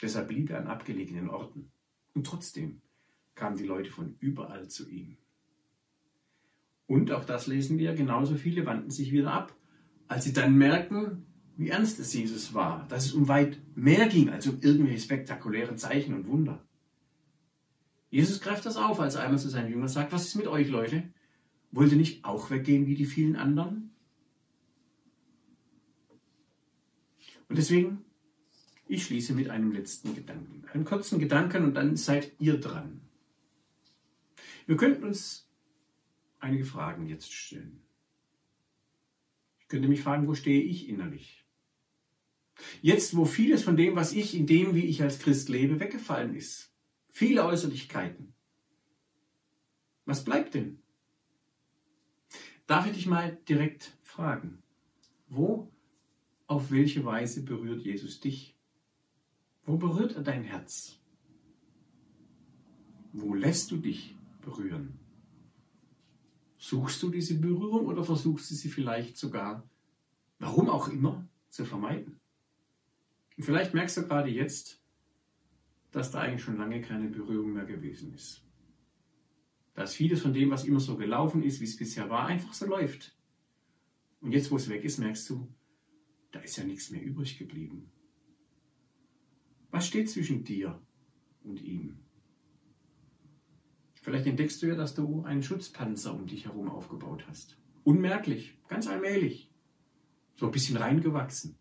Deshalb 0.00 0.28
blieb 0.28 0.50
er 0.50 0.58
an 0.58 0.66
abgelegenen 0.66 1.28
Orten. 1.28 1.70
Und 2.14 2.26
trotzdem 2.26 2.80
kamen 3.34 3.56
die 3.56 3.64
Leute 3.64 3.90
von 3.90 4.16
überall 4.20 4.68
zu 4.68 4.88
ihm. 4.88 5.16
Und 6.86 7.12
auch 7.12 7.24
das 7.24 7.46
lesen 7.46 7.78
wir, 7.78 7.94
genauso 7.94 8.36
viele 8.36 8.66
wandten 8.66 8.90
sich 8.90 9.12
wieder 9.12 9.32
ab, 9.32 9.54
als 10.12 10.24
sie 10.24 10.34
dann 10.34 10.58
merken, 10.58 11.24
wie 11.56 11.70
ernst 11.70 11.98
es 11.98 12.12
Jesus 12.12 12.52
war, 12.52 12.86
dass 12.88 13.06
es 13.06 13.14
um 13.14 13.28
weit 13.28 13.58
mehr 13.74 14.08
ging 14.08 14.28
als 14.28 14.46
um 14.46 14.60
irgendwelche 14.60 15.00
spektakulären 15.00 15.78
Zeichen 15.78 16.12
und 16.12 16.26
Wunder. 16.26 16.62
Jesus 18.10 18.42
greift 18.42 18.66
das 18.66 18.76
auf, 18.76 19.00
als 19.00 19.14
er 19.14 19.22
einmal 19.22 19.38
zu 19.38 19.48
seinen 19.48 19.70
Jüngern 19.70 19.88
sagt, 19.88 20.12
was 20.12 20.26
ist 20.26 20.34
mit 20.34 20.46
euch 20.48 20.68
Leute? 20.68 21.04
Wollt 21.70 21.92
ihr 21.92 21.96
nicht 21.96 22.26
auch 22.26 22.50
weggehen 22.50 22.86
wie 22.86 22.94
die 22.94 23.06
vielen 23.06 23.36
anderen? 23.36 23.90
Und 27.48 27.56
deswegen, 27.56 28.04
ich 28.86 29.04
schließe 29.06 29.32
mit 29.32 29.48
einem 29.48 29.72
letzten 29.72 30.14
Gedanken, 30.14 30.64
einem 30.74 30.84
kurzen 30.84 31.20
Gedanken 31.20 31.64
und 31.64 31.72
dann 31.72 31.96
seid 31.96 32.32
ihr 32.38 32.60
dran. 32.60 33.00
Wir 34.66 34.76
könnten 34.76 35.04
uns 35.04 35.48
einige 36.38 36.66
Fragen 36.66 37.06
jetzt 37.06 37.32
stellen. 37.32 37.80
Könnte 39.72 39.88
mich 39.88 40.02
fragen, 40.02 40.28
wo 40.28 40.34
stehe 40.34 40.62
ich 40.62 40.90
innerlich? 40.90 41.46
Jetzt, 42.82 43.16
wo 43.16 43.24
vieles 43.24 43.62
von 43.62 43.74
dem, 43.74 43.96
was 43.96 44.12
ich 44.12 44.34
in 44.34 44.46
dem, 44.46 44.74
wie 44.74 44.84
ich 44.84 45.02
als 45.02 45.18
Christ 45.18 45.48
lebe, 45.48 45.80
weggefallen 45.80 46.34
ist. 46.34 46.74
Viele 47.08 47.46
Äußerlichkeiten. 47.46 48.34
Was 50.04 50.24
bleibt 50.24 50.52
denn? 50.52 50.82
Darf 52.66 52.84
ich 52.86 52.92
dich 52.92 53.06
mal 53.06 53.38
direkt 53.48 53.96
fragen, 54.02 54.62
wo, 55.28 55.72
auf 56.46 56.70
welche 56.70 57.06
Weise 57.06 57.42
berührt 57.42 57.80
Jesus 57.80 58.20
dich? 58.20 58.54
Wo 59.64 59.78
berührt 59.78 60.16
er 60.16 60.22
dein 60.22 60.44
Herz? 60.44 61.00
Wo 63.14 63.32
lässt 63.32 63.70
du 63.70 63.78
dich 63.78 64.14
berühren. 64.42 65.01
Suchst 66.62 67.02
du 67.02 67.10
diese 67.10 67.40
Berührung 67.40 67.86
oder 67.86 68.04
versuchst 68.04 68.48
du 68.48 68.54
sie 68.54 68.68
vielleicht 68.68 69.16
sogar, 69.16 69.68
warum 70.38 70.70
auch 70.70 70.86
immer, 70.86 71.28
zu 71.48 71.64
vermeiden? 71.64 72.20
Und 73.36 73.42
vielleicht 73.42 73.74
merkst 73.74 73.96
du 73.96 74.06
gerade 74.06 74.30
jetzt, 74.30 74.80
dass 75.90 76.12
da 76.12 76.20
eigentlich 76.20 76.44
schon 76.44 76.58
lange 76.58 76.80
keine 76.80 77.08
Berührung 77.08 77.52
mehr 77.52 77.64
gewesen 77.64 78.14
ist. 78.14 78.44
Dass 79.74 79.96
vieles 79.96 80.22
von 80.22 80.32
dem, 80.32 80.50
was 80.50 80.64
immer 80.64 80.78
so 80.78 80.96
gelaufen 80.96 81.42
ist, 81.42 81.60
wie 81.60 81.64
es 81.64 81.76
bisher 81.76 82.08
war, 82.08 82.26
einfach 82.26 82.54
so 82.54 82.66
läuft. 82.66 83.18
Und 84.20 84.30
jetzt, 84.30 84.52
wo 84.52 84.56
es 84.56 84.68
weg 84.68 84.84
ist, 84.84 84.98
merkst 84.98 85.28
du, 85.30 85.52
da 86.30 86.38
ist 86.38 86.56
ja 86.58 86.62
nichts 86.62 86.90
mehr 86.90 87.02
übrig 87.02 87.38
geblieben. 87.38 87.90
Was 89.72 89.88
steht 89.88 90.08
zwischen 90.08 90.44
dir 90.44 90.80
und 91.42 91.60
ihm? 91.60 92.01
Vielleicht 94.02 94.26
entdeckst 94.26 94.60
du 94.60 94.66
ja, 94.66 94.74
dass 94.74 94.94
du 94.94 95.22
einen 95.22 95.44
Schutzpanzer 95.44 96.12
um 96.12 96.26
dich 96.26 96.46
herum 96.46 96.68
aufgebaut 96.68 97.24
hast. 97.28 97.56
Unmerklich, 97.84 98.58
ganz 98.68 98.88
allmählich. 98.88 99.48
So 100.34 100.46
ein 100.46 100.52
bisschen 100.52 100.76
reingewachsen. 100.76 101.56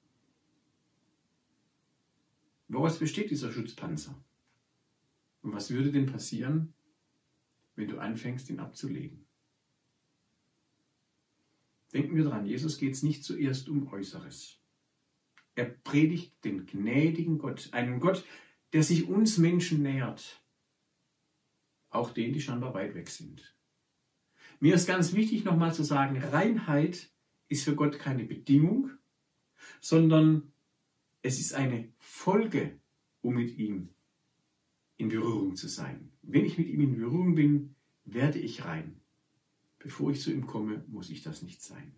Woraus 2.68 2.98
besteht 2.98 3.30
dieser 3.30 3.52
Schutzpanzer? 3.52 4.16
Und 5.44 5.54
was 5.54 5.70
würde 5.70 5.92
denn 5.92 6.08
passieren, 6.08 6.74
wenn 7.76 7.88
du 7.88 8.00
anfängst, 8.00 8.50
ihn 8.50 8.60
abzulegen? 8.60 9.26
Denken 11.94 12.16
wir 12.16 12.24
dran, 12.24 12.46
Jesus 12.46 12.80
geht 12.80 12.94
es 12.94 13.04
nicht 13.04 13.24
zuerst 13.24 13.70
um 13.70 13.88
Äußeres. 13.92 14.58
Er 15.54 15.66
predigt 15.66 16.44
den 16.44 16.66
gnädigen 16.66 17.38
Gott, 17.38 17.70
einen 17.72 18.00
Gott, 18.00 18.26
der 18.74 18.82
sich 18.82 19.08
uns 19.08 19.38
Menschen 19.38 19.84
nähert, 19.84 20.42
auch 21.92 22.12
denen, 22.12 22.34
die 22.34 22.42
scheinbar 22.42 22.74
weit 22.74 22.96
weg 22.96 23.10
sind. 23.10 23.56
Mir 24.60 24.76
ist 24.76 24.88
ganz 24.88 25.14
wichtig 25.14 25.44
nochmal 25.44 25.74
zu 25.74 25.84
sagen, 25.84 26.18
Reinheit 26.18 27.12
ist 27.48 27.64
für 27.64 27.76
Gott 27.76 28.00
keine 28.00 28.24
Bedingung, 28.24 28.92
sondern 29.80 30.52
es 31.22 31.40
ist 31.40 31.54
eine 31.54 31.90
Folge, 31.98 32.80
um 33.22 33.36
mit 33.36 33.58
ihm 33.58 33.90
in 34.98 35.10
Berührung 35.10 35.56
zu 35.56 35.68
sein. 35.68 36.12
Wenn 36.22 36.46
ich 36.46 36.58
mit 36.58 36.68
ihm 36.68 36.82
in 36.82 36.96
Berührung 36.96 37.36
bin, 37.36 37.76
werde 38.06 38.40
ich 38.40 38.66
rein. 38.66 39.02
Bevor 39.80 40.12
ich 40.12 40.22
zu 40.22 40.32
ihm 40.32 40.46
komme, 40.46 40.84
muss 40.88 41.10
ich 41.10 41.24
das 41.24 41.42
nicht 41.42 41.62
sein. 41.62 41.94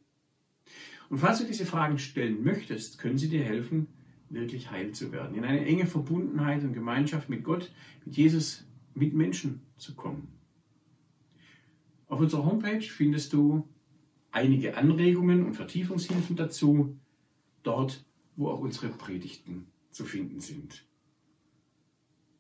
Und 1.10 1.18
falls 1.18 1.40
du 1.40 1.46
diese 1.46 1.66
Fragen 1.66 2.00
stellen 2.00 2.44
möchtest, 2.44 2.98
können 2.98 3.18
sie 3.18 3.30
dir 3.30 3.44
helfen, 3.44 3.88
wirklich 4.30 4.72
heil 4.72 4.94
zu 4.94 5.12
werden, 5.12 5.36
in 5.36 5.44
eine 5.44 5.66
enge 5.66 5.86
Verbundenheit 5.86 6.64
und 6.64 6.74
Gemeinschaft 6.74 7.30
mit 7.30 7.44
Gott, 7.44 7.72
mit 8.06 8.16
Jesus, 8.16 8.66
mit 8.96 9.14
Menschen 9.14 9.62
zu 9.78 9.96
kommen. 9.96 10.28
Auf 12.08 12.20
unserer 12.20 12.46
Homepage 12.46 12.82
findest 12.82 13.34
du 13.34 13.68
einige 14.32 14.78
Anregungen 14.78 15.46
und 15.46 15.54
Vertiefungshilfen 15.54 16.36
dazu, 16.36 16.98
dort, 17.64 18.06
wo 18.36 18.50
auch 18.50 18.60
unsere 18.60 18.90
Predigten 18.90 19.68
zu 19.92 20.06
finden 20.06 20.40
sind. 20.40 20.86